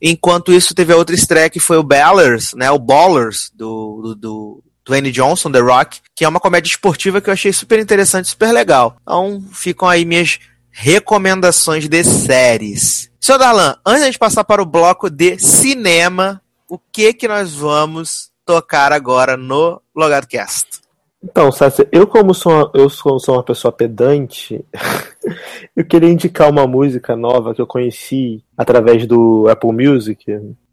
[0.01, 2.71] Enquanto isso, teve a outra estreia que foi o Ballers, né?
[2.71, 7.29] O Ballers, do, do, do Dwayne Johnson, The Rock, que é uma comédia esportiva que
[7.29, 8.97] eu achei super interessante, super legal.
[9.01, 10.39] Então, ficam aí minhas
[10.71, 13.11] recomendações de séries.
[13.19, 18.29] Seu Darlan, antes de passar para o bloco de cinema, o que que nós vamos
[18.45, 20.86] tocar agora no Logadcast?
[21.23, 24.63] Então, Sácia, eu como sou uma, eu sou, sou uma pessoa pedante,
[25.75, 30.23] eu queria indicar uma música nova que eu conheci através do Apple Music,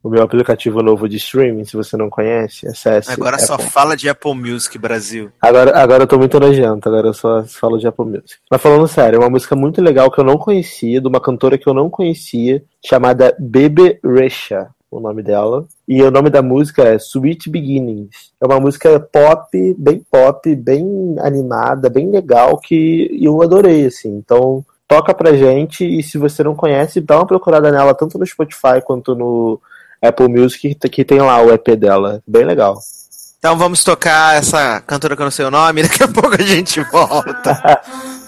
[0.03, 3.11] o meu aplicativo novo de streaming, se você não conhece, acesse.
[3.11, 3.71] Agora só Apple.
[3.71, 5.33] fala de Apple Music Brasil.
[5.41, 8.37] Agora, agora eu tô muito nojento, agora eu só falo de Apple Music.
[8.51, 11.57] Mas falando sério, é uma música muito legal que eu não conhecia, de uma cantora
[11.57, 15.67] que eu não conhecia, chamada Bebe Resha, o nome dela.
[15.87, 18.33] E o nome da música é Sweet Beginnings.
[18.41, 24.09] É uma música pop, bem pop, bem animada, bem legal, que eu adorei, assim.
[24.17, 28.27] Então, toca pra gente, e se você não conhece, dá uma procurada nela, tanto no
[28.27, 29.61] Spotify quanto no
[30.01, 32.23] Apple Music, que tem lá o EP dela.
[32.27, 32.79] Bem legal.
[33.39, 36.43] Então vamos tocar essa cantora que eu não sei o nome, daqui a pouco a
[36.43, 37.83] gente volta.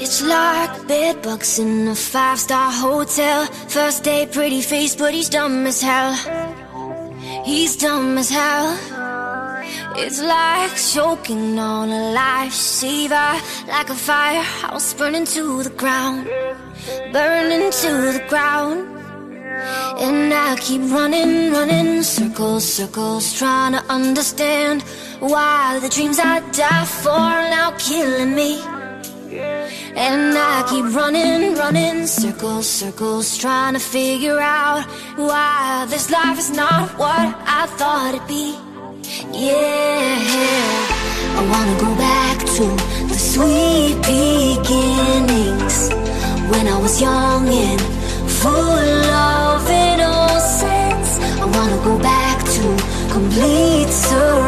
[0.00, 3.46] It's like bed bugs in a five star hotel.
[3.68, 6.14] First day, pretty face, but he's dumb as hell.
[7.44, 8.78] He's dumb as hell.
[9.96, 16.26] It's like choking on a lifesaver, like a firehouse burning to the ground,
[17.12, 18.86] burning to the ground.
[19.98, 24.82] And I keep running, running circles, circles, trying to understand
[25.18, 28.62] why the dreams I die for are now killing me.
[29.40, 34.84] And I keep running, running circles, circles, trying to figure out
[35.16, 38.56] why this life is not what I thought it'd be.
[39.32, 40.18] Yeah,
[41.38, 42.66] I wanna go back to
[43.08, 45.90] the sweet beginnings
[46.50, 47.80] when I was young and
[48.42, 51.10] full of innocence.
[51.40, 52.62] I wanna go back to
[53.12, 54.47] complete surrender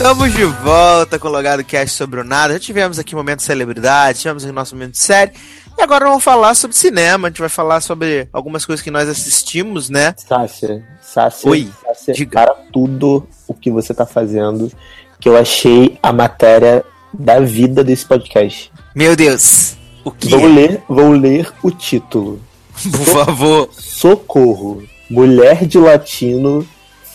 [0.00, 2.54] Estamos de volta com o Logado Cast sobre o nada.
[2.54, 5.32] Já tivemos aqui momento de celebridade, tivemos aqui nosso momento de série.
[5.76, 7.28] E agora vamos falar sobre cinema.
[7.28, 10.14] A gente vai falar sobre algumas coisas que nós assistimos, né?
[10.16, 12.46] Sácia, Sácia, Oi, Sácia, diga.
[12.46, 14.72] para tudo o que você tá fazendo,
[15.20, 16.82] que eu achei a matéria
[17.12, 18.72] da vida desse podcast.
[18.94, 20.30] Meu Deus, o que?
[20.30, 22.40] Vou ler, vou ler o título.
[22.90, 23.68] Por favor.
[23.72, 24.82] Socorro.
[25.10, 26.66] Mulher de latino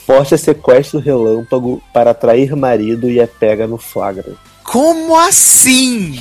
[0.06, 4.34] força sequestro relâmpago para atrair marido e é pega no flagra.
[4.64, 6.20] Como assim?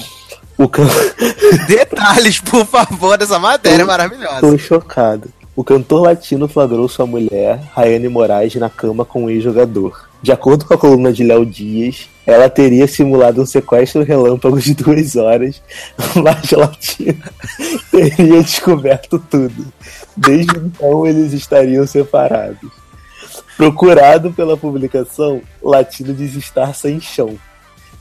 [0.57, 0.87] O can...
[1.69, 4.41] Detalhes, por favor, dessa matéria maravilhosa.
[4.41, 5.29] Tô chocado.
[5.57, 10.09] O cantor latino flagrou sua mulher, Rayane Moraes, na cama com um ex-jogador.
[10.21, 14.75] De acordo com a coluna de Léo Dias, ela teria simulado um sequestro relâmpago de
[14.75, 15.63] duas horas,
[16.17, 17.23] mas Latino
[17.93, 19.67] teria descoberto tudo.
[20.17, 22.84] Desde então, eles estariam separados.
[23.57, 27.39] Procurado pela publicação, Latino diz estar sem chão.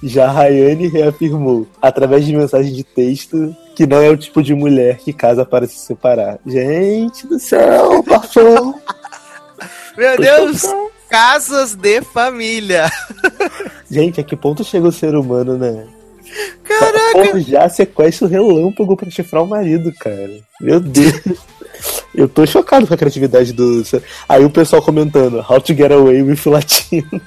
[0.02, 4.98] Já Rayane reafirmou, através de mensagem de texto, que não é o tipo de mulher
[4.98, 6.40] que casa para se separar.
[6.46, 8.82] Gente do céu, bafão!
[9.96, 10.64] Meu Deus,
[11.10, 12.92] casas de família.
[13.90, 15.86] Gente, a que ponto chega o ser humano, né?
[16.64, 17.32] Caraca.
[17.32, 20.40] Pô, já sequestra o relâmpago pra chifrar o marido, cara.
[20.60, 21.22] Meu Deus.
[22.14, 23.84] Eu tô chocado com a criatividade do.
[24.28, 27.10] Aí o pessoal comentando, How to get away with latino.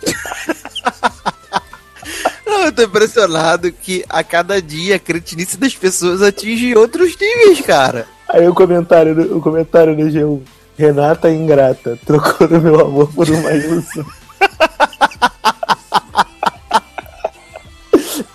[2.66, 8.08] Eu tô impressionado que a cada dia a cretinice das pessoas atinge outros níveis, cara.
[8.28, 10.40] Aí o comentário, o comentário no G1.
[10.76, 14.04] Renata ingrata, trocando meu amor por uma ilusão.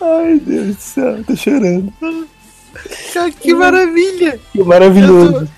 [0.01, 1.93] Ai, Deus do céu, tô chorando.
[3.13, 4.39] Cara, que maravilha.
[4.51, 5.47] Que maravilhoso.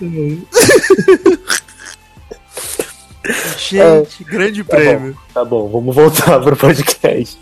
[3.58, 5.12] Gente, grande Tá prêmio.
[5.14, 7.38] bom, tá bom, vamos voltar pro podcast.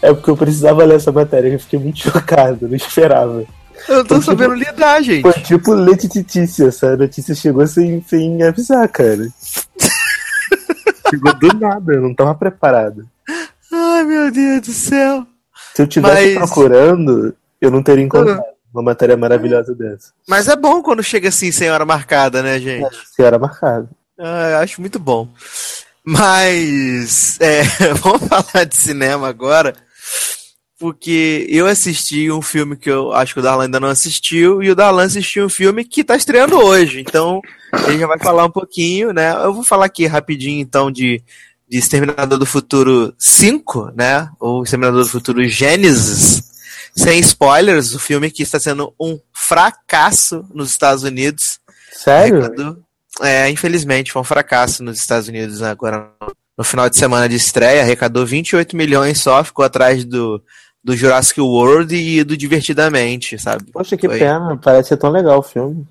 [0.00, 3.44] É porque eu precisava ler essa matéria, eu fiquei muito chocado, não esperava.
[3.88, 5.20] Eu tô sabendo lidar, gente.
[5.22, 9.28] Foi tipo Letitícia, essa notícia chegou sem, sem avisar, cara.
[11.10, 13.06] chegou do nada, eu não tava preparado.
[13.70, 15.26] Ai, meu Deus do céu.
[15.76, 20.10] Se eu tivesse Mas- procurando, eu não teria encontrado uma matéria maravilhosa dessa.
[20.26, 22.88] Mas é bom quando chega assim, sem hora marcada, né, gente?
[23.14, 23.86] Se era marcado.
[24.18, 25.28] Ah, eu acho muito bom.
[26.02, 27.62] Mas, é,
[28.00, 29.74] vamos falar de cinema agora,
[30.78, 34.70] porque eu assisti um filme que eu acho que o Darlan ainda não assistiu, e
[34.70, 37.42] o Darlan assistiu um filme que tá estreando hoje, então
[37.86, 39.30] ele já vai falar um pouquinho, né?
[39.44, 41.22] Eu vou falar aqui rapidinho, então, de,
[41.68, 44.28] de Exterminador do Futuro 5, né?
[44.38, 46.42] Ou Exterminador do Futuro Gênesis,
[46.94, 51.58] sem spoilers, o filme que está sendo um fracasso nos Estados Unidos.
[51.92, 52.84] Sério?
[53.20, 56.10] É, infelizmente, foi um fracasso nos Estados Unidos agora
[56.56, 57.82] no final de semana de estreia.
[57.82, 60.42] Arrecadou 28 milhões só, ficou atrás do,
[60.82, 63.64] do Jurassic World e do Divertidamente, sabe?
[63.72, 64.18] Poxa, que Foi.
[64.18, 65.86] pena, parece ser tão legal o filme.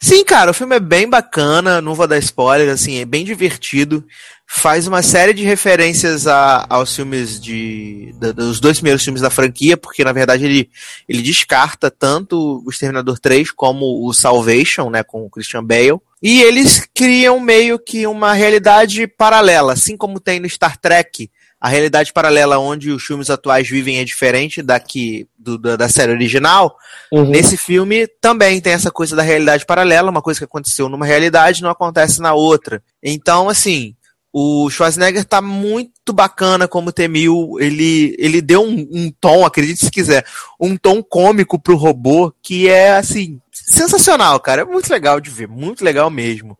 [0.00, 4.04] Sim, cara, o filme é bem bacana, não vou dar spoiler, assim, é bem divertido.
[4.46, 8.14] Faz uma série de referências a- aos filmes de.
[8.18, 10.68] da- dos dois primeiros filmes da franquia, porque na verdade ele,
[11.08, 15.98] ele descarta tanto o Exterminador 3 como o Salvation, né, com o Christian Bale.
[16.22, 21.30] E eles criam meio que uma realidade paralela, assim como tem no Star Trek.
[21.64, 26.12] A realidade paralela onde os filmes atuais vivem é diferente daqui do- da, da série
[26.12, 26.76] original.
[27.10, 27.30] Uhum.
[27.30, 31.62] Nesse filme também tem essa coisa da realidade paralela, uma coisa que aconteceu numa realidade
[31.62, 32.82] não acontece na outra.
[33.02, 33.94] Então, assim,
[34.30, 39.90] o Schwarzenegger tá muito bacana como T-1000, ele, ele deu um, um tom, acredite se
[39.90, 40.22] quiser,
[40.60, 44.60] um tom cômico pro robô que é, assim, sensacional, cara.
[44.60, 46.58] É muito legal de ver, muito legal mesmo.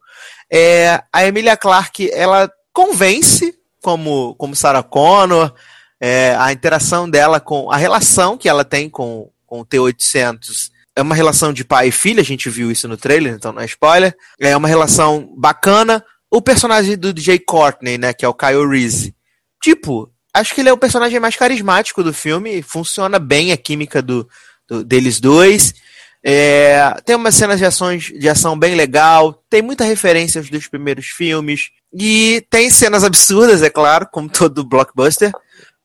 [0.51, 5.53] É, a Emilia Clarke, ela convence como, como Sarah Connor,
[6.01, 7.71] é, a interação dela com.
[7.71, 11.93] a relação que ela tem com, com o T-800 é uma relação de pai e
[11.93, 14.17] filha, a gente viu isso no trailer, então não é spoiler.
[14.41, 16.03] É uma relação bacana.
[16.31, 19.15] o personagem do Jay Courtney, né, que é o Kyle Reese.
[19.63, 24.01] Tipo, acho que ele é o personagem mais carismático do filme, funciona bem a química
[24.01, 24.27] do,
[24.69, 25.75] do- deles dois.
[26.27, 30.67] É, tem umas cenas de, ações, de ação bem legal, tem muita referência aos dos
[30.69, 35.33] primeiros filmes, e tem cenas absurdas, é claro, como todo blockbuster,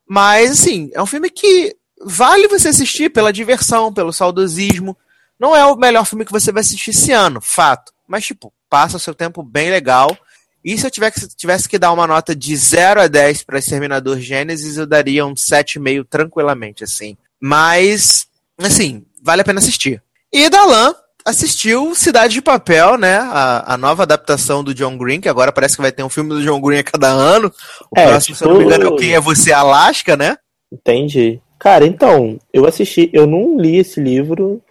[0.07, 4.97] mas assim, é um filme que vale você assistir pela diversão, pelo saudosismo.
[5.39, 8.97] Não é o melhor filme que você vai assistir esse ano, fato, mas tipo, passa
[8.97, 10.17] o seu tempo bem legal.
[10.65, 14.19] E se eu tivesse, tivesse que dar uma nota de 0 a 10 para Exterminador
[14.19, 17.15] Gênesis, eu daria um 7,5 tranquilamente, assim.
[17.39, 20.03] Mas, assim, vale a pena assistir.
[20.33, 20.93] E Dalan
[21.29, 23.17] assistiu Cidade de Papel, né?
[23.17, 26.29] A, a nova adaptação do John Green, que agora parece que vai ter um filme
[26.29, 27.51] do John Green a cada ano.
[27.91, 30.15] O É, próximo, se eu não me tipo- engano, é o Quem é Você, Alaska,
[30.17, 30.37] né?
[30.71, 31.39] Entendi.
[31.57, 34.61] Cara, então, eu assisti, eu não li esse livro,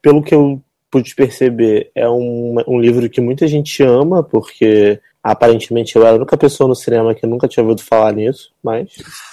[0.00, 0.60] pelo que eu
[0.90, 5.00] pude perceber, é um, um livro que muita gente ama, porque
[5.30, 8.88] aparentemente eu era a única pessoa no cinema que nunca tinha ouvido falar nisso, mas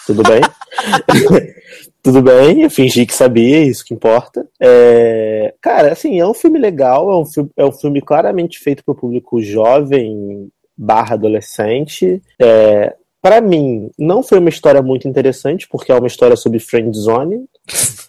[0.08, 0.42] tudo bem.
[2.02, 4.48] tudo bem, eu fingi que sabia, isso que importa.
[4.60, 8.84] É, cara, assim, é um filme legal, é um filme, é um filme claramente feito
[8.84, 12.22] para o público jovem barra adolescente.
[12.42, 16.98] É, para mim, não foi uma história muito interessante, porque é uma história sobre friend
[16.98, 17.46] zone.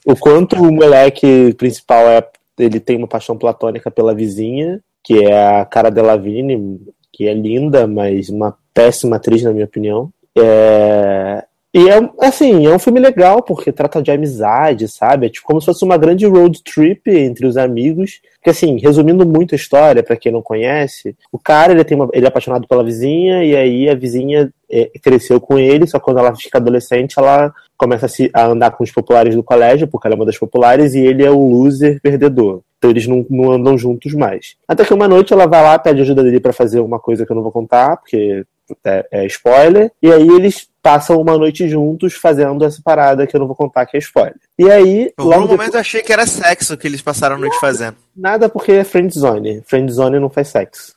[0.07, 2.27] O quanto o moleque principal é,
[2.59, 6.81] ele tem uma paixão platônica pela vizinha, que é a Cara Delevingne,
[7.15, 10.11] que é linda, mas uma péssima atriz, na minha opinião.
[10.37, 11.45] É...
[11.77, 15.27] E é, assim, é um filme legal, porque trata de amizade, sabe?
[15.27, 18.21] É tipo como se fosse uma grande road trip entre os amigos.
[18.41, 22.09] Que assim, resumindo muito a história, pra quem não conhece, o cara ele, tem uma-
[22.13, 26.19] ele é apaixonado pela vizinha, e aí a vizinha é, cresceu com ele, só quando
[26.19, 30.07] ela fica adolescente, ela começa a, se, a andar com os populares do colégio, porque
[30.07, 32.61] ela é uma das populares, e ele é o loser perdedor.
[32.85, 34.57] Então eles não, não andam juntos mais.
[34.69, 37.33] Até que uma noite ela vai lá, pede ajuda dele pra fazer uma coisa que
[37.33, 38.45] eu não vou contar, porque
[38.85, 39.91] é, é spoiler.
[40.03, 43.87] E aí eles passam uma noite juntos fazendo essa parada que eu não vou contar,
[43.87, 44.37] que é spoiler.
[44.59, 47.37] E aí, Por um logo momento depois, eu achei que era sexo que eles passaram
[47.37, 47.97] a noite fazendo.
[48.15, 49.63] nada porque é friend zone.
[49.65, 50.95] Friend zone não faz sexo.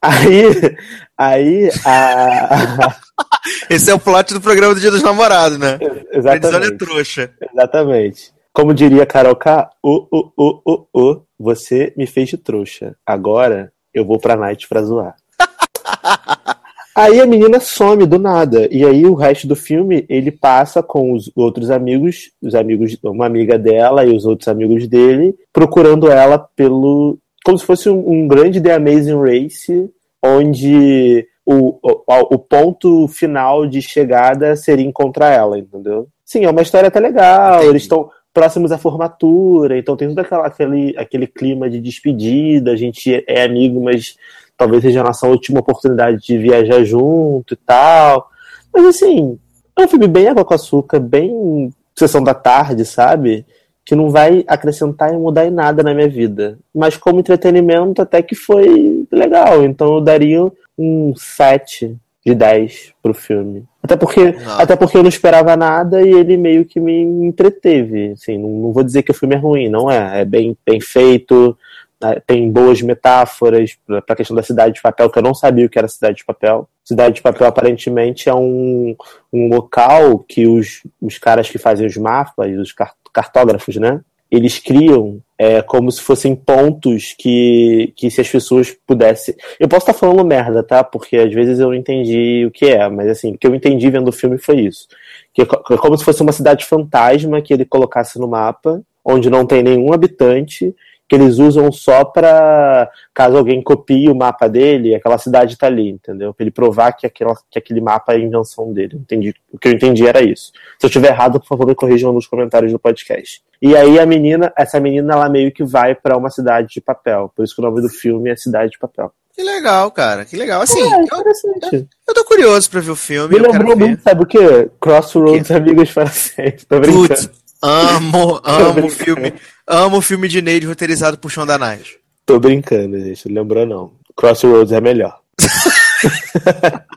[0.00, 0.44] Aí,
[1.18, 2.96] aí a,
[3.68, 5.76] Esse é o plot do programa do Dia dos Namorados, né?
[5.78, 6.78] Friendzone é exatamente.
[6.78, 7.30] trouxa.
[7.52, 8.39] Exatamente.
[8.52, 12.96] Como diria Carol K, o, o, o, o, o, você me fez de trouxa.
[13.06, 15.16] Agora eu vou pra night pra zoar.
[16.94, 18.68] Aí a menina some do nada.
[18.70, 23.26] E aí o resto do filme ele passa com os outros amigos, os amigos, uma
[23.26, 27.16] amiga dela e os outros amigos dele, procurando ela pelo.
[27.44, 29.90] Como se fosse um, um grande The Amazing Race,
[30.22, 36.06] onde o, o, o ponto final de chegada seria encontrar ela, entendeu?
[36.24, 37.54] Sim, é uma história até legal.
[37.54, 37.70] Entendi.
[37.70, 43.22] Eles estão próximos à formatura, então tem todo aquele, aquele clima de despedida, a gente
[43.28, 44.16] é amigo, mas
[44.56, 48.30] talvez seja a nossa última oportunidade de viajar junto e tal.
[48.72, 49.38] Mas assim,
[49.78, 53.44] é um filme bem água com açúcar, bem sessão da tarde, sabe?
[53.84, 56.58] Que não vai acrescentar e mudar em nada na minha vida.
[56.74, 59.62] Mas como entretenimento até que foi legal.
[59.64, 61.94] Então eu daria um 7
[62.24, 63.64] de 10 pro filme.
[63.82, 64.60] Até porque, Não.
[64.60, 68.12] até porque eu não esperava nada e ele meio que me entreteve.
[68.12, 70.20] Assim, não, não vou dizer que o filme é ruim, não é.
[70.20, 71.56] É bem, bem feito,
[72.02, 75.64] né, tem boas metáforas para a questão da cidade de papel, que eu não sabia
[75.64, 76.68] o que era cidade de papel.
[76.84, 78.94] Cidade de papel aparentemente é um,
[79.32, 84.00] um local que os, os caras que fazem os mapas, os car- cartógrafos, né?
[84.30, 89.34] Eles criam é, como se fossem pontos que, que se as pessoas pudessem.
[89.58, 90.84] Eu posso estar falando merda, tá?
[90.84, 93.90] Porque às vezes eu não entendi o que é, mas assim, o que eu entendi
[93.90, 94.86] vendo o filme foi isso.
[95.32, 99.30] Que é co- como se fosse uma cidade fantasma que ele colocasse no mapa, onde
[99.30, 100.74] não tem nenhum habitante,
[101.10, 105.88] que eles usam só pra caso alguém copie o mapa dele, aquela cidade tá ali,
[105.88, 106.32] entendeu?
[106.32, 108.94] Pra ele provar que, aquela, que aquele mapa é invenção dele.
[108.94, 109.34] Entendi.
[109.52, 110.52] O que eu entendi era isso.
[110.78, 113.42] Se eu estiver errado, por favor, me corrijam nos comentários do podcast.
[113.60, 117.32] E aí a menina, essa menina, ela meio que vai pra uma cidade de papel.
[117.34, 119.12] Por isso que o nome do filme é Cidade de Papel.
[119.34, 120.24] Que legal, cara.
[120.24, 120.62] Que legal.
[120.62, 121.88] Assim, é, eu, interessante.
[122.06, 123.34] eu tô curioso pra ver o filme.
[123.34, 124.70] Me eu lembrou muito, sabe o quê?
[124.80, 126.64] Crossroads Amigos para sempre.
[126.66, 127.08] Tô brincando.
[127.08, 127.30] Putz,
[127.62, 129.32] amo, amo filme.
[129.66, 131.96] Amo o filme de Neide roteirizado por Shonda Rhimes.
[132.26, 133.28] Tô brincando, gente.
[133.28, 133.92] Não lembrou, não.
[134.16, 135.18] Crossroads é melhor.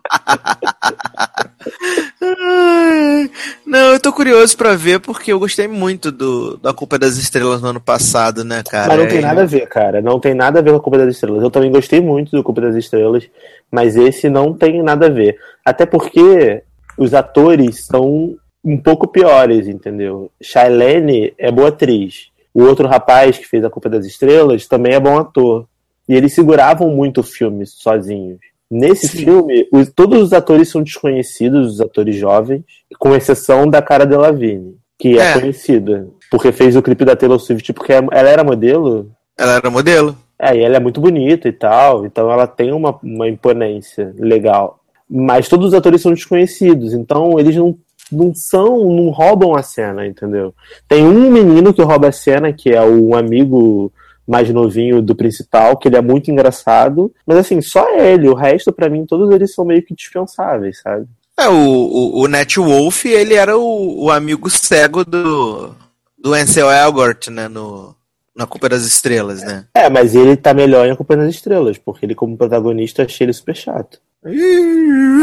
[3.66, 7.62] Não, eu tô curioso pra ver porque eu gostei muito do da Culpa das Estrelas
[7.62, 8.90] no ano passado, né, cara?
[8.90, 10.02] Mas não tem É, nada a ver, cara.
[10.02, 11.44] Não tem nada a ver com a Culpa das Estrelas.
[11.44, 13.24] Eu também gostei muito do Culpa das Estrelas,
[13.72, 15.38] mas esse não tem nada a ver.
[15.66, 16.62] Até porque
[16.98, 20.32] os atores são um pouco piores, entendeu?
[20.42, 22.28] Shailene é boa atriz.
[22.54, 25.66] O outro rapaz que fez a Culpa das Estrelas também é bom ator.
[26.08, 28.38] E eles seguravam muito o filme sozinhos.
[28.70, 29.26] Nesse Sim.
[29.26, 32.64] filme, os- todos os atores são desconhecidos, os atores jovens,
[33.00, 35.40] com exceção da Cara Delevingne, que é, É.
[35.40, 40.18] conhecida, porque fez o clipe da Taylor Swift, porque ela era modelo, Ela era modelo.
[40.40, 44.80] é, e ela é muito bonita e tal, então ela tem uma, uma imponência legal.
[45.10, 47.78] Mas todos os atores são desconhecidos, então eles não,
[48.12, 50.54] não são, não roubam a cena, entendeu?
[50.88, 53.92] Tem um menino que rouba a cena, que é o amigo
[54.28, 58.72] mais novinho do principal, que ele é muito engraçado, mas assim, só ele, o resto,
[58.72, 61.06] pra mim, todos eles são meio que dispensáveis, sabe?
[61.38, 65.74] É, o, o, o Net Wolf, ele era o, o amigo cego do,
[66.18, 67.96] do Ansel Elgort, né, no,
[68.36, 69.66] na Culpa das Estrelas, né?
[69.74, 73.26] É, mas ele tá melhor em A Culpa das Estrelas, porque ele, como protagonista, achei
[73.26, 74.00] ele super chato.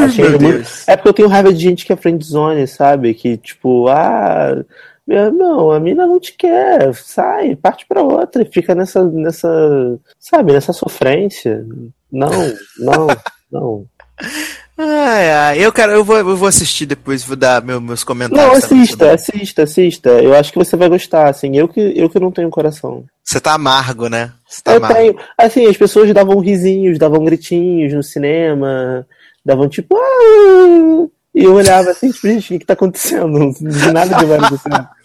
[0.02, 0.68] Achei Meu muito-.
[0.86, 3.14] É porque eu tenho raiva de gente que é friendzone, sabe?
[3.14, 4.64] Que, tipo, ah,
[5.06, 10.52] não, a mina não te quer, sai, parte pra outra e fica nessa, nessa, sabe,
[10.52, 11.66] nessa sofrência.
[12.10, 12.30] Não,
[12.78, 13.06] não,
[13.50, 13.86] não.
[14.82, 18.06] Ai, ai, eu quero, eu vou, eu vou assistir depois, vou dar meu- meus Não,
[18.06, 18.62] comentários.
[18.62, 20.08] também assista, assista, assista.
[20.10, 21.54] Eu acho que você vai gostar, assim.
[21.56, 23.04] Eu que, eu que não tenho coração.
[23.22, 24.32] Você tá amargo, né?
[24.64, 24.96] Tá Eu amargo.
[24.96, 25.16] tenho.
[25.36, 29.06] Assim, as pessoas davam risinhos, davam gritinhos no cinema,
[29.44, 31.06] davam tipo, ah!
[31.34, 33.28] E eu olhava assim, tipo, gente, o que, que tá acontecendo?
[33.28, 34.88] Não vi nada de vai acontecendo.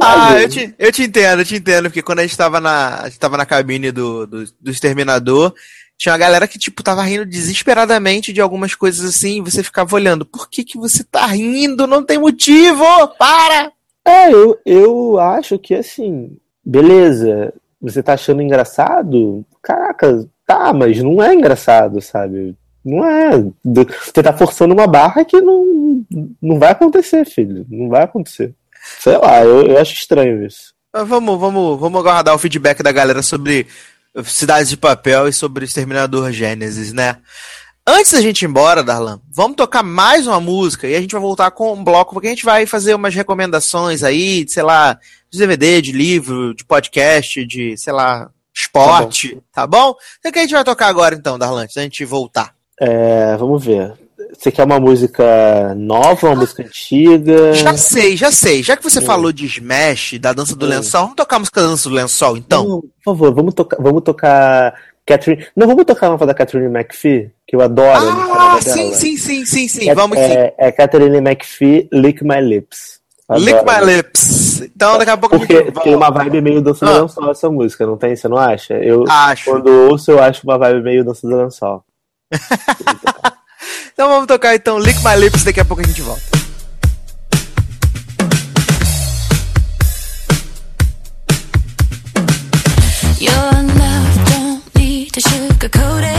[0.00, 3.00] Ah, eu te, eu te entendo, eu te entendo, porque quando a gente tava na,
[3.02, 5.52] a gente tava na cabine do, do, do Exterminador,
[5.98, 9.96] tinha uma galera que, tipo, tava rindo desesperadamente de algumas coisas assim, e você ficava
[9.96, 11.88] olhando, por que que você tá rindo?
[11.88, 12.84] Não tem motivo!
[13.18, 13.72] Para!
[14.06, 19.44] É, eu, eu acho que assim, beleza, você tá achando engraçado?
[19.60, 22.56] Caraca, tá, mas não é engraçado, sabe?
[22.84, 23.30] Não é.
[23.64, 26.02] Você tá forçando uma barra que não,
[26.40, 27.66] não vai acontecer, filho.
[27.68, 28.54] Não vai acontecer.
[29.00, 30.72] Sei lá, eu, eu acho estranho isso.
[30.92, 33.66] Mas vamos, vamos, vamos aguardar o feedback da galera sobre
[34.24, 37.18] Cidades de Papel e sobre Exterminador Gênesis, né?
[37.86, 41.20] Antes da gente ir embora, Darlan, vamos tocar mais uma música e a gente vai
[41.20, 44.98] voltar com um bloco, porque a gente vai fazer umas recomendações aí, de, sei lá,
[45.30, 49.94] de DVD, de livro, de podcast, de, sei lá, esporte, tá bom?
[50.18, 52.54] Então o que a gente vai tocar agora então, Darlan, antes da gente voltar?
[52.78, 53.94] É, vamos ver.
[54.36, 57.52] Você quer uma música nova, uma música antiga?
[57.54, 58.62] Já sei, já sei.
[58.62, 60.68] Já que você falou de Smash, da dança do Hum.
[60.68, 62.64] lençol, vamos tocar a música da dança do lençol, então?
[62.68, 64.74] Não, por favor, vamos tocar, vamos tocar
[65.06, 65.46] Catherine.
[65.56, 68.08] Não, vamos tocar a nova da Catherine McPhee, que eu adoro.
[68.36, 69.88] Ah, sim, sim, sim, sim, sim.
[69.88, 70.24] É, Vamos sim.
[70.24, 72.98] é, é Catherine McPhee, Lick My Lips.
[73.30, 73.86] Lick Adoro.
[73.86, 74.60] My Lips.
[74.60, 77.00] Então daqui a pouco Porque gente tem uma vibe meio dança do Ah.
[77.02, 78.14] lençol essa música, não tem?
[78.16, 78.74] Você não acha?
[78.74, 79.50] Eu, Acho.
[79.50, 81.82] quando ouço, eu acho uma vibe meio dança do lençol.
[83.98, 86.22] Então vamos tocar então Lick My Lips, daqui a pouco a gente volta.
[93.18, 93.34] Your
[93.74, 96.17] love don't need to sugarcoat it.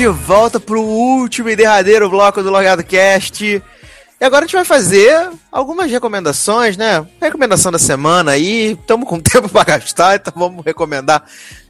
[0.00, 3.44] De volta pro último e derradeiro bloco do Logado Cast.
[3.44, 7.06] E agora a gente vai fazer algumas recomendações, né?
[7.20, 8.78] Recomendação da semana aí.
[8.80, 11.22] Estamos com tempo pra gastar, então vamos recomendar.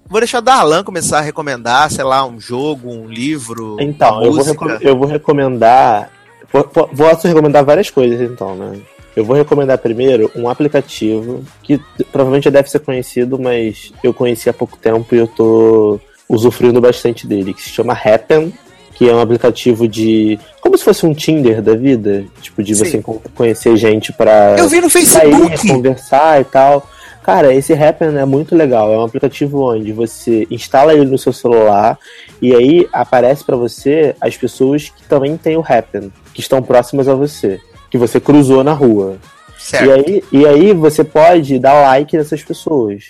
[0.09, 4.32] Vou deixar o Darlan começar a recomendar, sei lá, um jogo, um livro, Então, eu
[4.32, 6.12] vou, eu vou recomendar.
[6.52, 8.78] Vou, recomendar várias coisas, então, né?
[9.16, 11.81] Eu vou recomendar primeiro um aplicativo que
[12.12, 16.01] provavelmente já deve ser conhecido, mas eu conheci há pouco tempo e eu tô
[16.31, 18.52] usufruindo bastante dele, que se chama Happen,
[18.94, 20.39] que é um aplicativo de.
[20.61, 22.24] Como se fosse um Tinder da vida.
[22.40, 23.02] Tipo, de você Sim.
[23.02, 25.69] con- conhecer gente pra Eu vi no sair, Facebook.
[25.69, 26.89] conversar e tal.
[27.23, 28.93] Cara, esse Happen é muito legal.
[28.93, 31.98] É um aplicativo onde você instala ele no seu celular
[32.40, 37.09] e aí aparece pra você as pessoas que também têm o Happen, que estão próximas
[37.09, 39.16] a você, que você cruzou na rua.
[39.59, 39.90] E Certo.
[40.09, 43.05] aí, e aí você pode dar like nessas pessoas.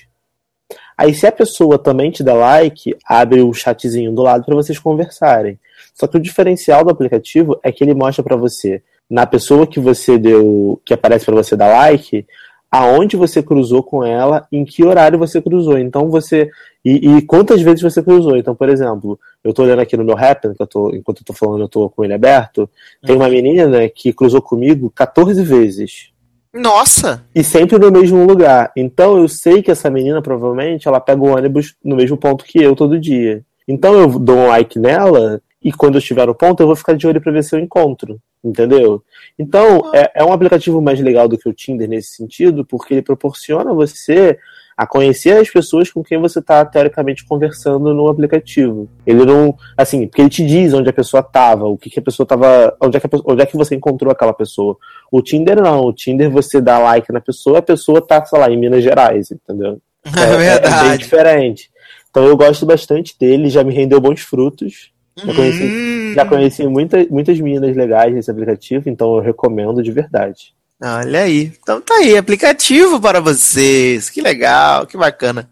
[1.00, 4.78] Aí se a pessoa também te dá like, abre o chatzinho do lado para vocês
[4.78, 5.58] conversarem.
[5.94, 9.80] Só que o diferencial do aplicativo é que ele mostra para você, na pessoa que
[9.80, 12.26] você deu, que aparece para você dar like,
[12.70, 15.78] aonde você cruzou com ela, em que horário você cruzou.
[15.78, 16.50] Então você
[16.84, 18.36] e, e quantas vezes você cruzou.
[18.36, 21.24] Então, por exemplo, eu tô olhando aqui no meu Happen, que eu tô, enquanto eu
[21.24, 22.68] tô falando, eu tô com ele aberto,
[23.06, 26.10] tem uma menina que cruzou comigo 14 vezes
[26.52, 27.24] Nossa!
[27.34, 28.72] e sempre no mesmo lugar.
[28.76, 32.60] Então eu sei que essa menina provavelmente ela pega o ônibus no mesmo ponto que
[32.60, 33.44] eu todo dia.
[33.68, 36.94] Então eu dou um like nela e quando eu estiver no ponto eu vou ficar
[36.94, 39.02] de olho para ver se eu encontro, entendeu?
[39.38, 43.02] Então é, é um aplicativo mais legal do que o Tinder nesse sentido, porque ele
[43.02, 44.36] proporciona você
[44.82, 48.88] a conhecer as pessoas com quem você está teoricamente conversando no aplicativo.
[49.06, 52.02] Ele não, assim, porque ele te diz onde a pessoa estava, o que, que a
[52.02, 54.78] pessoa estava, onde é onde é que você encontrou aquela pessoa.
[55.12, 58.50] O Tinder não, o Tinder você dá like na pessoa, a pessoa tá, sei lá,
[58.50, 59.78] em Minas Gerais, entendeu?
[60.16, 60.98] É, É, bem verdade.
[60.98, 61.70] diferente.
[62.10, 64.92] Então eu gosto bastante dele, já me rendeu bons frutos.
[65.14, 66.12] Já conheci, Hum.
[66.14, 70.54] já conheci muita, muitas meninas legais nesse aplicativo, então eu recomendo de verdade.
[70.82, 71.52] Olha aí.
[71.60, 74.08] Então tá aí, aplicativo para vocês.
[74.08, 75.48] Que legal, que bacana.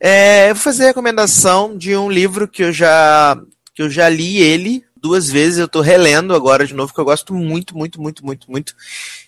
[0.00, 3.38] É, eu vou fazer a recomendação de um livro que eu já
[3.74, 7.04] que eu já li ele duas vezes, eu tô relendo agora de novo, que eu
[7.04, 8.74] gosto muito, muito, muito, muito, muito,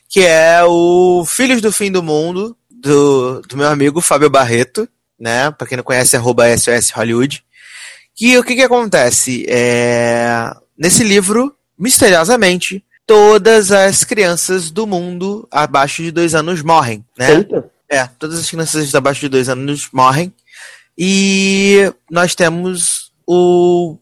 [0.08, 4.88] que é o Filhos do Fim do Mundo, do, do meu amigo Fábio Barreto,
[5.18, 5.50] né?
[5.50, 7.44] Pra quem não conhece, arroba SOS Hollywood.
[8.14, 9.44] Que o que que acontece?
[9.48, 10.48] É,
[10.78, 17.34] nesse livro, misteriosamente, todas as crianças do mundo abaixo de dois anos morrem, né?
[17.34, 20.32] Eita, É, todas as crianças abaixo de dois anos morrem.
[20.96, 23.98] E nós temos o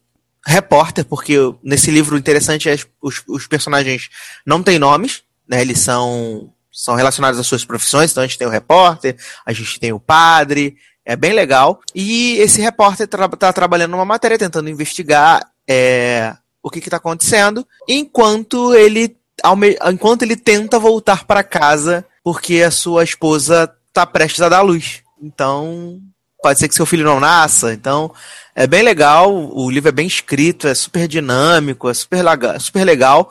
[0.46, 4.08] repórter, porque nesse livro o interessante é os, os personagens
[4.44, 5.60] não têm nomes, né?
[5.60, 9.78] Eles são, são relacionados às suas profissões, então a gente tem o repórter, a gente
[9.78, 11.80] tem o padre, é bem legal.
[11.94, 18.74] E esse repórter está trabalhando numa matéria tentando investigar é, o que está acontecendo, enquanto
[18.74, 19.16] ele,
[19.90, 25.02] enquanto ele tenta voltar para casa porque a sua esposa está prestes a dar luz.
[25.20, 26.00] Então,
[26.42, 27.72] pode ser que seu filho não nasça.
[27.72, 28.12] Então,
[28.54, 29.32] é bem legal.
[29.52, 32.24] O livro é bem escrito, é super dinâmico, é super,
[32.60, 33.30] super legal.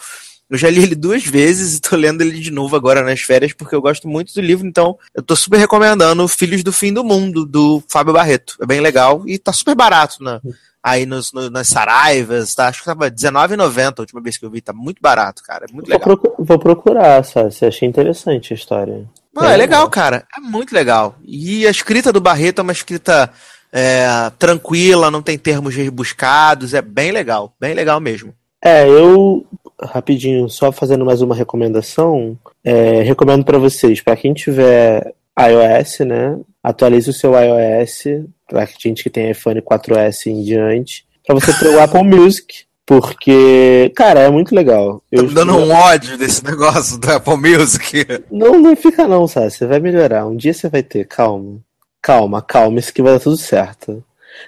[0.49, 3.53] Eu já li ele duas vezes e tô lendo ele de novo agora nas férias,
[3.53, 7.05] porque eu gosto muito do livro, então eu tô super recomendando Filhos do Fim do
[7.05, 8.57] Mundo, do Fábio Barreto.
[8.61, 10.41] É bem legal e tá super barato na,
[10.83, 12.67] aí nos, no- nas Saraivas, tá?
[12.67, 15.65] Acho que tava R$19,90 a última vez que eu vi, tá muito barato, cara.
[15.69, 16.17] É muito vou, legal.
[16.17, 17.51] procu- vou procurar, sabe?
[17.53, 19.05] Você achei interessante a história.
[19.33, 20.25] Não, é legal, cara.
[20.37, 21.15] É muito legal.
[21.23, 23.31] E a escrita do Barreto é uma escrita
[23.71, 24.05] é,
[24.37, 27.53] tranquila, não tem termos rebuscados, é bem legal.
[27.59, 28.33] Bem legal mesmo.
[28.63, 29.45] É, eu,
[29.81, 36.37] rapidinho, só fazendo mais uma recomendação, é, recomendo para vocês, para quem tiver iOS, né,
[36.63, 41.69] atualize o seu iOS, para gente que tem iPhone 4S em diante, para você ter
[41.69, 45.01] o Apple Music, porque, cara, é muito legal.
[45.13, 48.05] Tô me dando um ódio desse negócio do Apple Music.
[48.31, 49.51] Não, não fica não, sabe?
[49.51, 50.27] Você vai melhorar.
[50.27, 51.59] Um dia você vai ter, calma.
[52.01, 54.03] Calma, calma, isso que vai dar tudo certo.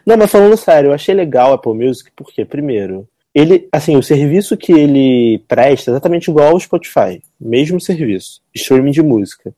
[0.06, 4.04] Não, mas falando sério, eu achei legal o Apple Music, porque, primeiro, ele, assim, o
[4.04, 7.22] serviço que ele presta é exatamente igual ao Spotify.
[7.40, 8.42] Mesmo serviço.
[8.54, 9.54] Streaming de música.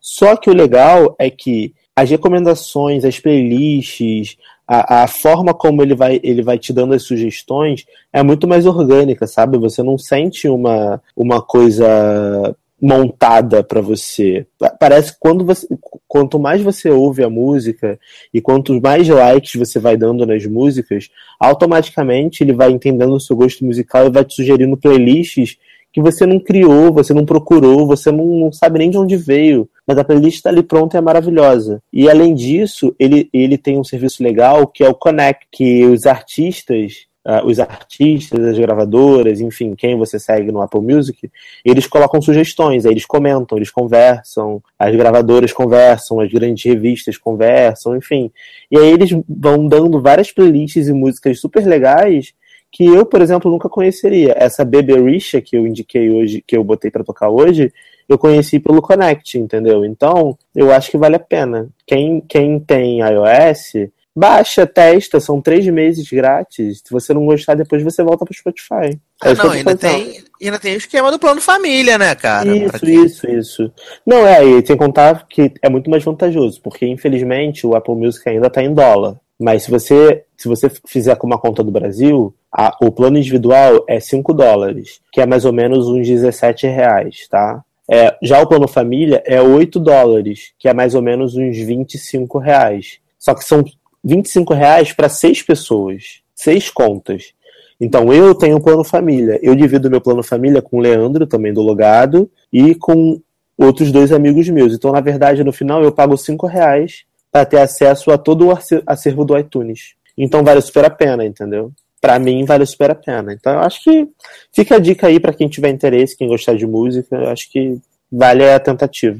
[0.00, 5.94] Só que o legal é que as recomendações, as playlists, a, a forma como ele
[5.94, 9.58] vai, ele vai te dando as sugestões é muito mais orgânica, sabe?
[9.58, 14.46] Você não sente uma, uma coisa montada para você.
[14.58, 15.66] Pa- Parece que quando você,
[16.06, 17.98] quanto mais você ouve a música
[18.32, 21.08] e quanto mais likes você vai dando nas músicas,
[21.40, 25.56] automaticamente ele vai entendendo o seu gosto musical e vai te sugerindo playlists
[25.92, 29.68] que você não criou, você não procurou, você não, não sabe nem de onde veio.
[29.88, 31.82] Mas a playlist está ali pronta e é maravilhosa.
[31.90, 36.04] E além disso, ele, ele tem um serviço legal que é o Connect, que os
[36.04, 41.30] artistas, ah, os artistas, as gravadoras, enfim, quem você segue no Apple Music,
[41.64, 47.96] eles colocam sugestões, aí eles comentam, eles conversam, as gravadoras conversam, as grandes revistas conversam,
[47.96, 48.30] enfim.
[48.70, 52.34] E aí eles vão dando várias playlists e músicas super legais
[52.70, 54.34] que eu, por exemplo, nunca conheceria.
[54.36, 57.72] Essa Beberisha que eu indiquei hoje, que eu botei pra tocar hoje,
[58.08, 59.84] eu conheci pelo Connect, entendeu?
[59.84, 61.68] Então, eu acho que vale a pena.
[61.86, 66.82] Quem, quem tem iOS, Baixa, testa, são três meses grátis.
[66.84, 68.98] Se você não gostar, depois você volta pro Spotify.
[69.22, 72.48] É Ah, que não, ainda tem, ainda tem o esquema do plano família, né, cara?
[72.50, 73.72] Isso, isso, isso.
[74.04, 78.28] Não, é, e sem contar que é muito mais vantajoso, porque infelizmente o Apple Music
[78.28, 79.20] ainda tá em dólar.
[79.38, 83.84] Mas se você, se você fizer com uma conta do Brasil, a- o plano individual
[83.88, 87.62] é 5 dólares, que é mais ou menos uns 17 reais, tá?
[87.90, 92.38] É, já o plano família é 8 dólares, que é mais ou menos uns 25
[92.38, 92.98] reais.
[93.18, 93.64] Só que são
[94.04, 97.32] 25 reais para seis pessoas, seis contas.
[97.80, 99.38] Então eu tenho um plano família.
[99.42, 103.20] Eu divido meu plano família com o Leandro, também do Logado, e com
[103.56, 104.74] outros dois amigos meus.
[104.74, 108.50] Então, na verdade, no final eu pago 5 reais para ter acesso a todo o
[108.50, 109.94] acer- acervo do iTunes.
[110.16, 111.72] Então vale super a pena, entendeu?
[112.00, 113.32] Pra mim vale super a pena.
[113.32, 114.06] Então eu acho que
[114.54, 117.78] fica a dica aí pra quem tiver interesse, quem gostar de música, eu acho que
[118.10, 119.18] vale a tentativa.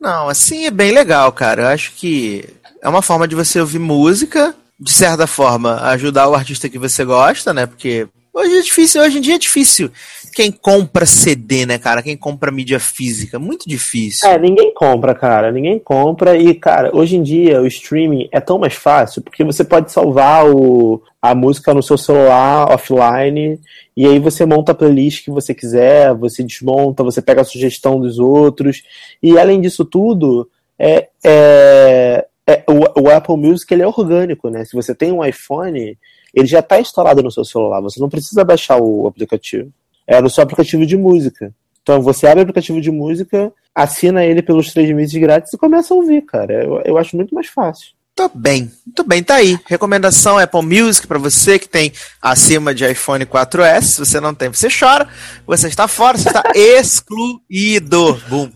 [0.00, 1.62] Não, assim é bem legal, cara.
[1.62, 2.44] Eu acho que
[2.82, 7.04] é uma forma de você ouvir música, de certa forma, ajudar o artista que você
[7.04, 7.66] gosta, né?
[7.66, 9.90] Porque hoje é difícil, hoje em dia é difícil
[10.38, 12.00] quem compra CD, né, cara?
[12.00, 14.28] Quem compra mídia física, muito difícil.
[14.28, 15.50] É, ninguém compra, cara.
[15.50, 16.36] Ninguém compra.
[16.36, 20.48] E, cara, hoje em dia o streaming é tão mais fácil porque você pode salvar
[20.48, 23.58] o, a música no seu celular offline.
[23.96, 27.98] E aí você monta a playlist que você quiser, você desmonta, você pega a sugestão
[27.98, 28.84] dos outros.
[29.20, 30.48] E além disso tudo,
[30.78, 34.64] é, é, é- o, o Apple Music ele é orgânico, né?
[34.64, 35.98] Se você tem um iPhone,
[36.34, 37.80] ele já está instalado no seu celular.
[37.80, 39.70] Você não precisa baixar o aplicativo.
[40.06, 41.52] É no seu aplicativo de música.
[41.82, 45.92] Então você abre o aplicativo de música, assina ele pelos três meses grátis e começa
[45.92, 46.52] a ouvir, cara.
[46.52, 47.92] Eu, eu acho muito mais fácil.
[48.18, 49.56] Muito bem, muito bem, tá aí.
[49.64, 53.82] Recomendação Apple Music pra você que tem acima de iPhone 4S.
[53.82, 55.08] Se você não tem, você chora.
[55.46, 58.20] Você está fora, você está excluído.
[58.28, 58.50] Bum.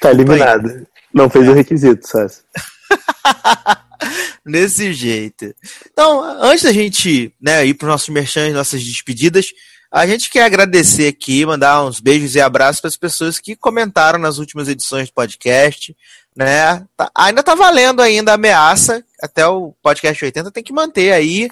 [0.00, 0.84] Tá eliminado.
[1.12, 2.42] Não fez o requisito, Sassi.
[4.44, 5.54] Desse jeito.
[5.92, 9.46] Então, antes da gente né, ir para os nossos merchans, nossas despedidas,
[9.90, 14.18] a gente quer agradecer aqui, mandar uns beijos e abraços para as pessoas que comentaram
[14.18, 15.96] nas últimas edições do podcast.
[16.36, 16.84] Né?
[16.96, 21.48] Tá- ainda tá valendo ainda a ameaça, até o podcast 80 tem que manter aí,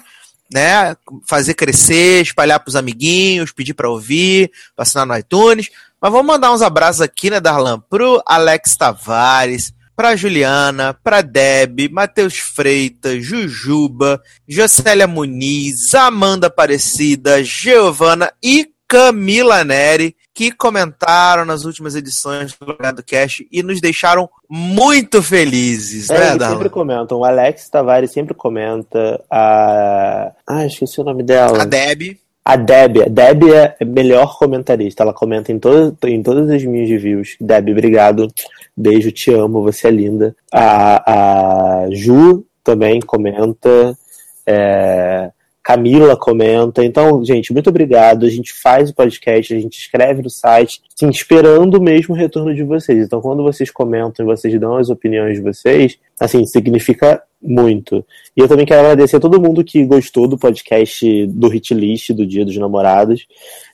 [0.51, 0.95] né?
[1.25, 5.69] Fazer crescer, espalhar para os amiguinhos, pedir para ouvir, pra assinar no iTunes.
[6.01, 11.89] Mas vamos mandar uns abraços aqui, né, Darlan, pro Alex Tavares, pra Juliana, pra Deb,
[11.91, 21.95] Matheus Freitas, Jujuba, Jocélia Muniz, Amanda Aparecida, Giovana e Camila Neri, que comentaram nas últimas
[21.95, 26.55] edições do Logado Cash e nos deixaram muito felizes, É, né, eles Darlan?
[26.55, 27.17] sempre comentam.
[27.19, 29.19] O Alex Tavares sempre comenta.
[29.31, 30.31] A.
[30.47, 31.63] Ah, esqueci o nome dela.
[31.63, 32.17] A Deb.
[32.45, 32.97] A Deb.
[33.03, 35.01] A Deb é a melhor comentarista.
[35.01, 37.35] Ela comenta em, todo, em todas as minhas reviews.
[37.39, 38.27] Deb, obrigado.
[38.75, 40.35] Beijo, te amo, você é linda.
[40.51, 43.97] A, a Ju também comenta.
[44.45, 45.31] É,
[45.63, 46.83] Camila comenta.
[46.83, 48.25] Então, gente, muito obrigado.
[48.25, 52.53] A gente faz o podcast, a gente escreve no site, assim, esperando mesmo o retorno
[52.53, 53.05] de vocês.
[53.05, 58.05] Então, quando vocês comentam e vocês dão as opiniões de vocês, assim, significa muito.
[58.35, 62.11] E eu também quero agradecer a todo mundo que gostou do podcast do Hit List
[62.11, 63.27] do Dia dos Namorados.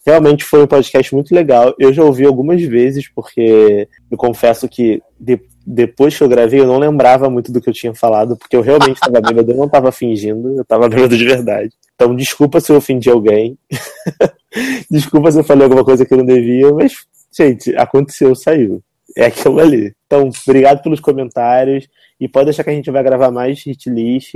[0.06, 1.76] Realmente foi um podcast muito legal.
[1.78, 6.66] Eu já ouvi algumas vezes, porque eu confesso que de- depois que eu gravei eu
[6.68, 9.66] não lembrava muito do que eu tinha falado, porque eu realmente estava bêbado, eu não
[9.66, 11.70] estava fingindo, eu estava bêbado de verdade.
[11.94, 13.58] Então, desculpa se eu ofendi alguém.
[14.90, 16.94] desculpa se eu falei alguma coisa que eu não devia, mas,
[17.32, 18.82] gente, aconteceu, saiu.
[19.20, 19.94] É aquilo ali.
[20.06, 21.88] Então, obrigado pelos comentários.
[22.20, 24.34] E pode deixar que a gente vai gravar mais hit list.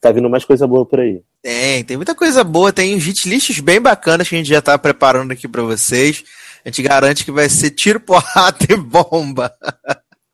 [0.00, 1.20] Tá vindo mais coisa boa por aí.
[1.42, 4.78] Tem, tem muita coisa boa, tem hit lists bem bacanas que a gente já tá
[4.78, 6.24] preparando aqui pra vocês.
[6.64, 9.52] A gente garante que vai ser tiro, porrada e bomba.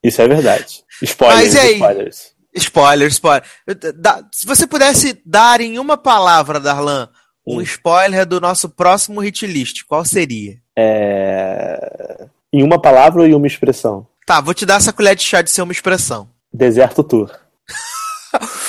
[0.01, 0.83] Isso é verdade.
[1.01, 1.73] Spoilers, Mas e aí?
[1.73, 2.31] spoilers.
[2.53, 3.43] Spoiler, spoiler.
[4.31, 7.09] Se você pudesse dar em uma palavra, Darlan,
[7.45, 7.61] um Hum.
[7.61, 10.57] spoiler do nosso próximo hit list, qual seria?
[10.77, 12.25] É...
[12.53, 14.05] Em uma palavra ou em uma expressão?
[14.25, 16.27] Tá, vou te dar essa colher de chá de ser uma expressão.
[16.53, 17.31] Deserto Tour.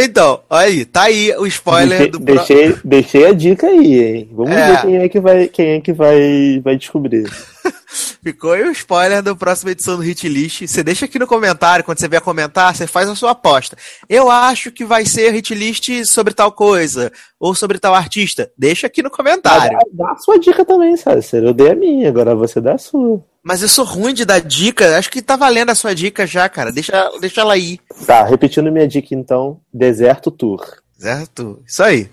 [0.00, 4.28] Então, olha aí, tá aí o spoiler deixei, do deixei, deixei a dica aí, hein?
[4.32, 4.70] Vamos É.
[4.70, 7.24] ver quem é que vai, quem é que vai, vai descobrir.
[8.22, 10.66] Ficou aí o spoiler da próxima edição do Hit List.
[10.66, 13.76] Você deixa aqui no comentário, quando você vier comentar, você faz a sua aposta.
[14.08, 18.50] Eu acho que vai ser Hit List sobre tal coisa, ou sobre tal artista.
[18.56, 19.78] Deixa aqui no comentário.
[19.92, 21.38] Dá, dá a sua dica também, César.
[21.38, 23.22] Eu dei a minha, agora você dá a sua.
[23.42, 24.98] Mas eu sou ruim de dar dica.
[24.98, 26.72] Acho que tá valendo a sua dica já, cara.
[26.72, 27.78] Deixa, deixa ela aí.
[28.04, 30.66] Tá, repetindo minha dica então: Deserto Tour.
[30.98, 31.62] Certo?
[31.66, 32.10] Isso aí.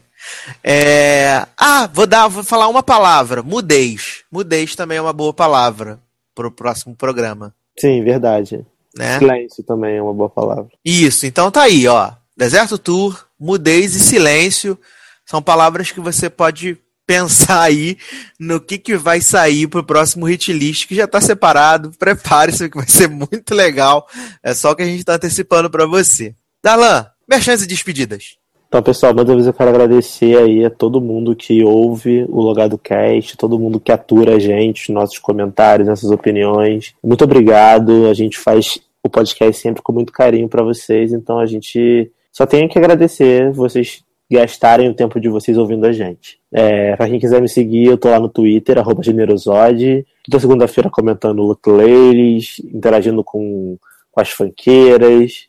[0.64, 1.46] É...
[1.58, 3.42] Ah, vou dar, vou falar uma palavra.
[3.44, 4.24] Mudez.
[4.32, 6.00] Mudez também é uma boa palavra
[6.34, 8.66] pro próximo programa, Sim, verdade.
[8.96, 9.18] né?
[9.20, 10.72] Silêncio também é uma boa palavra.
[10.84, 12.12] Isso, então tá aí, ó.
[12.36, 14.78] Deserto Tour, mudez e silêncio
[15.26, 16.78] são palavras que você pode
[17.08, 17.98] pensar aí
[18.40, 21.92] no que, que vai sair pro próximo hit list que já tá separado.
[21.98, 24.08] Prepare-se que vai ser muito legal.
[24.44, 26.36] É só o que a gente tá antecipando para você.
[26.64, 28.38] Darlan, merchan e despedidas.
[28.68, 32.42] Então, pessoal, mais uma vez eu quero agradecer aí a todo mundo que ouve o
[32.42, 36.94] Logado Cast, todo mundo que atura a gente, nossos comentários, nossas opiniões.
[37.04, 38.08] Muito obrigado.
[38.08, 42.46] A gente faz o podcast sempre com muito carinho para vocês, então a gente só
[42.46, 46.40] tem que agradecer vocês gastarem o tempo de vocês ouvindo a gente.
[46.52, 50.06] É, pra quem quiser me seguir, eu tô lá no Twitter, arroba generosode.
[50.24, 53.78] Toda segunda-feira comentando ukuleles, interagindo com,
[54.12, 55.48] com as fanqueiras.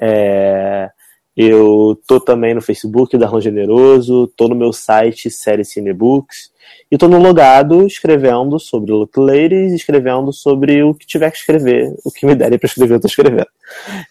[0.00, 0.90] É,
[1.36, 6.50] eu tô também no Facebook, Darlan Generoso, tô no meu site, Série Cinebooks.
[6.90, 12.10] E tô no logado escrevendo sobre ukuleles, escrevendo sobre o que tiver que escrever, o
[12.10, 13.48] que me derem pra escrever, eu tô escrevendo.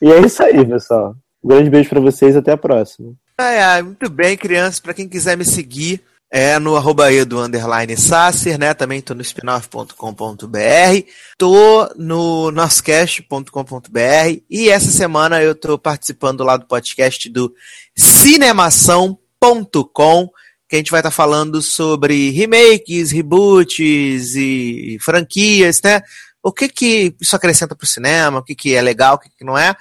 [0.01, 1.15] E é isso aí, pessoal.
[1.43, 3.13] Um grande beijo para vocês até a próxima.
[3.37, 4.79] Ai, ai, muito bem, crianças.
[4.79, 6.01] Para quem quiser me seguir,
[6.35, 8.73] é no arroba edu underline sacer, né?
[8.73, 11.07] Também tô no spinoff.com.br,
[11.37, 17.53] tô no nossocast.com.br e essa semana eu tô participando lá do podcast do
[17.95, 20.29] cinemação.com,
[20.67, 26.01] que a gente vai estar tá falando sobre remakes, reboots e franquias, né?
[26.43, 29.45] O que que isso acrescenta pro cinema, o que que é legal, o que que
[29.45, 29.73] não é.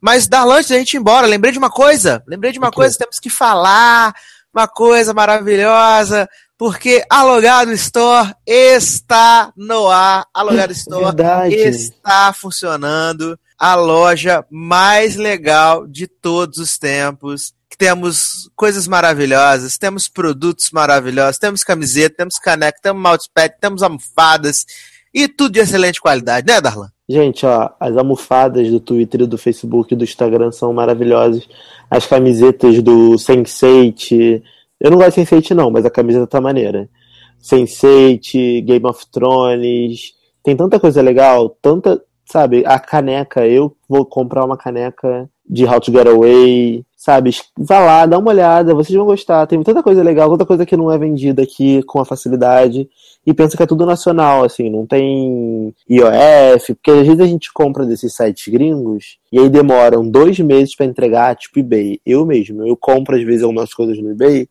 [0.00, 2.24] Mas, Darlan, antes da gente ir embora, lembrei de uma coisa.
[2.26, 2.76] Lembrei de uma okay.
[2.76, 4.14] coisa, temos que falar.
[4.54, 6.28] Uma coisa maravilhosa.
[6.56, 10.26] Porque a Logado Store está no ar.
[10.34, 11.54] A Logado Store Verdade.
[11.54, 13.38] está funcionando.
[13.56, 17.54] A loja mais legal de todos os tempos.
[17.76, 24.64] Temos coisas maravilhosas, temos produtos maravilhosos, temos camiseta, temos caneca, temos mousepad, temos almofadas
[25.14, 26.90] e tudo de excelente qualidade, né, Darlan?
[27.08, 31.48] Gente, ó, as almofadas do Twitter, do Facebook e do Instagram são maravilhosas.
[31.90, 34.42] As camisetas do Sense8.
[34.78, 36.88] Eu não gosto de Sense8 não, mas a camiseta tá maneira.
[37.42, 40.12] Sense8, Game of Thrones.
[40.42, 45.80] Tem tanta coisa legal, tanta, sabe, a caneca, eu vou comprar uma caneca de How
[45.80, 47.30] to Get Away, sabe?
[47.56, 49.46] Vá lá, dá uma olhada, vocês vão gostar.
[49.46, 52.90] Tem tanta coisa legal, tanta coisa que não é vendida aqui com a facilidade
[53.24, 57.52] e pensa que é tudo nacional, assim, não tem IOF, porque às vezes a gente
[57.52, 62.00] compra desses sites gringos e aí demoram dois meses para entregar, tipo eBay.
[62.04, 64.48] Eu mesmo, eu compro às vezes algumas coisas no eBay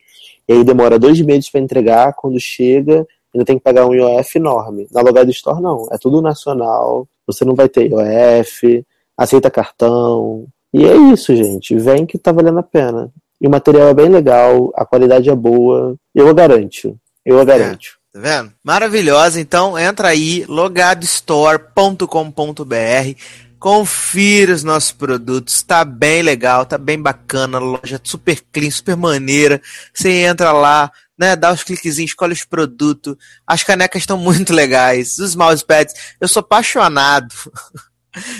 [0.47, 3.05] e aí demora dois meses para entregar, quando chega
[3.35, 4.87] ainda tem que pagar um IOF enorme.
[4.91, 8.85] Na Logado Store não, é tudo nacional, você não vai ter IOF,
[9.17, 10.47] aceita cartão.
[10.73, 13.11] E é isso, gente, vem que tá valendo a pena.
[13.39, 16.97] E o material é bem legal, a qualidade é boa, eu garanto.
[17.25, 17.97] Eu a garanto.
[18.13, 18.53] Tá vendo?
[18.63, 19.39] Maravilhosa.
[19.39, 23.21] Então entra aí, logadostore.com.br.
[23.59, 29.61] Confira os nossos produtos, tá bem legal, tá bem bacana, loja super clean, super maneira.
[29.93, 33.15] Você entra lá, né, dá os cliquezinhos, escolhe os produtos.
[33.45, 35.95] As canecas estão muito legais, os mousepads.
[36.21, 37.33] Eu sou apaixonado.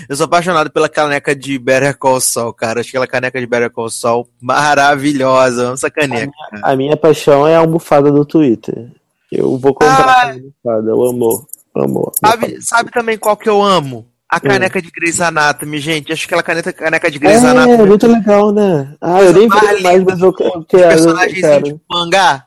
[0.07, 2.79] Eu sou apaixonado pela caneca de Better Call Saul, cara.
[2.79, 5.63] Acho que aquela caneca de Better Call Saul maravilhosa.
[5.63, 6.31] Amo essa caneca.
[6.51, 8.91] A minha, a minha paixão é a almofada do Twitter.
[9.31, 11.47] Eu vou comprar ah, almofada, eu amo.
[11.75, 14.07] amo sabe, sabe também qual que eu amo?
[14.29, 14.81] A caneca é.
[14.81, 16.11] de Grey's Anatomy, gente.
[16.11, 17.83] Acho que aquela caneta, caneca de Grey's é, Anatomy.
[17.83, 18.93] É, muito legal, né?
[18.99, 20.63] Ah, eu nem vi mais, mas eu quero.
[20.65, 22.45] Personagem de mangá.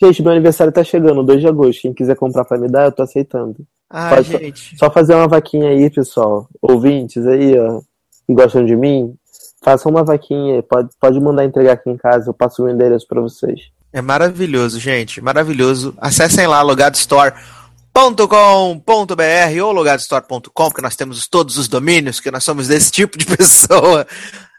[0.00, 1.82] Gente, meu aniversário tá chegando, 2 de agosto.
[1.82, 3.56] Quem quiser comprar pra me dar, eu tô aceitando.
[3.88, 4.76] Ah, Pode gente.
[4.76, 6.48] Só, só fazer uma vaquinha aí, pessoal.
[6.60, 7.80] Ouvintes aí, ó,
[8.26, 9.14] que gostam de mim,
[9.62, 10.62] façam uma vaquinha.
[10.62, 13.60] Pode, pode mandar entregar aqui em casa, eu passo o endereço pra vocês.
[13.92, 15.20] É maravilhoso, gente.
[15.20, 15.94] Maravilhoso.
[15.98, 22.90] Acessem lá logadostore.com.br ou logadostore.com, porque nós temos todos os domínios, que nós somos desse
[22.90, 24.06] tipo de pessoa.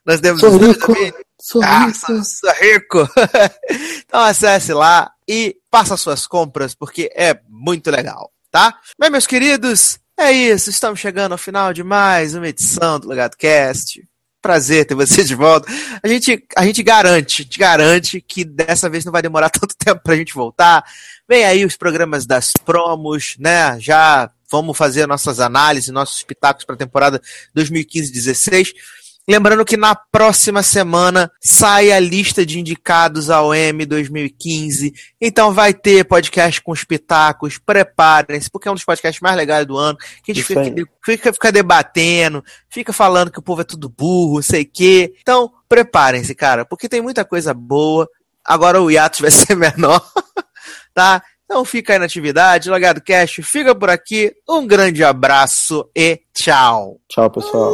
[0.05, 0.93] Nós temos sou os rico.
[1.39, 1.99] Sou ah, rico.
[1.99, 3.07] Sou, sou rico.
[4.07, 8.77] então acesse lá e faça suas compras, porque é muito legal, tá?
[8.99, 10.69] Bem, meus queridos, é isso.
[10.69, 14.01] Estamos chegando ao final de mais uma edição do Logado Cast
[14.41, 15.67] prazer ter você de volta.
[16.01, 20.01] A gente, a gente garante, te garante que dessa vez não vai demorar tanto tempo
[20.01, 20.85] pra gente voltar.
[21.27, 23.77] Vem aí os programas das promos, né?
[23.79, 27.21] Já vamos fazer nossas análises, nossos pitacos para a temporada
[27.57, 28.73] 2015-16.
[29.29, 34.93] Lembrando que na próxima semana sai a lista de indicados ao M 2015.
[35.19, 37.57] Então vai ter podcast com os pitacos.
[37.57, 39.97] Preparem-se, porque é um dos podcasts mais legais do ano.
[40.23, 40.61] Que a gente fica,
[41.03, 45.13] fica, fica, debatendo, fica falando que o povo é tudo burro, sei o quê.
[45.21, 48.07] Então, preparem-se, cara, porque tem muita coisa boa.
[48.45, 50.01] Agora o hiatus vai ser menor,
[50.93, 51.21] tá?
[51.43, 52.69] Então fica aí na atividade.
[52.69, 54.33] Logado Cash fica por aqui.
[54.47, 56.99] Um grande abraço e tchau.
[57.09, 57.73] Tchau, pessoal.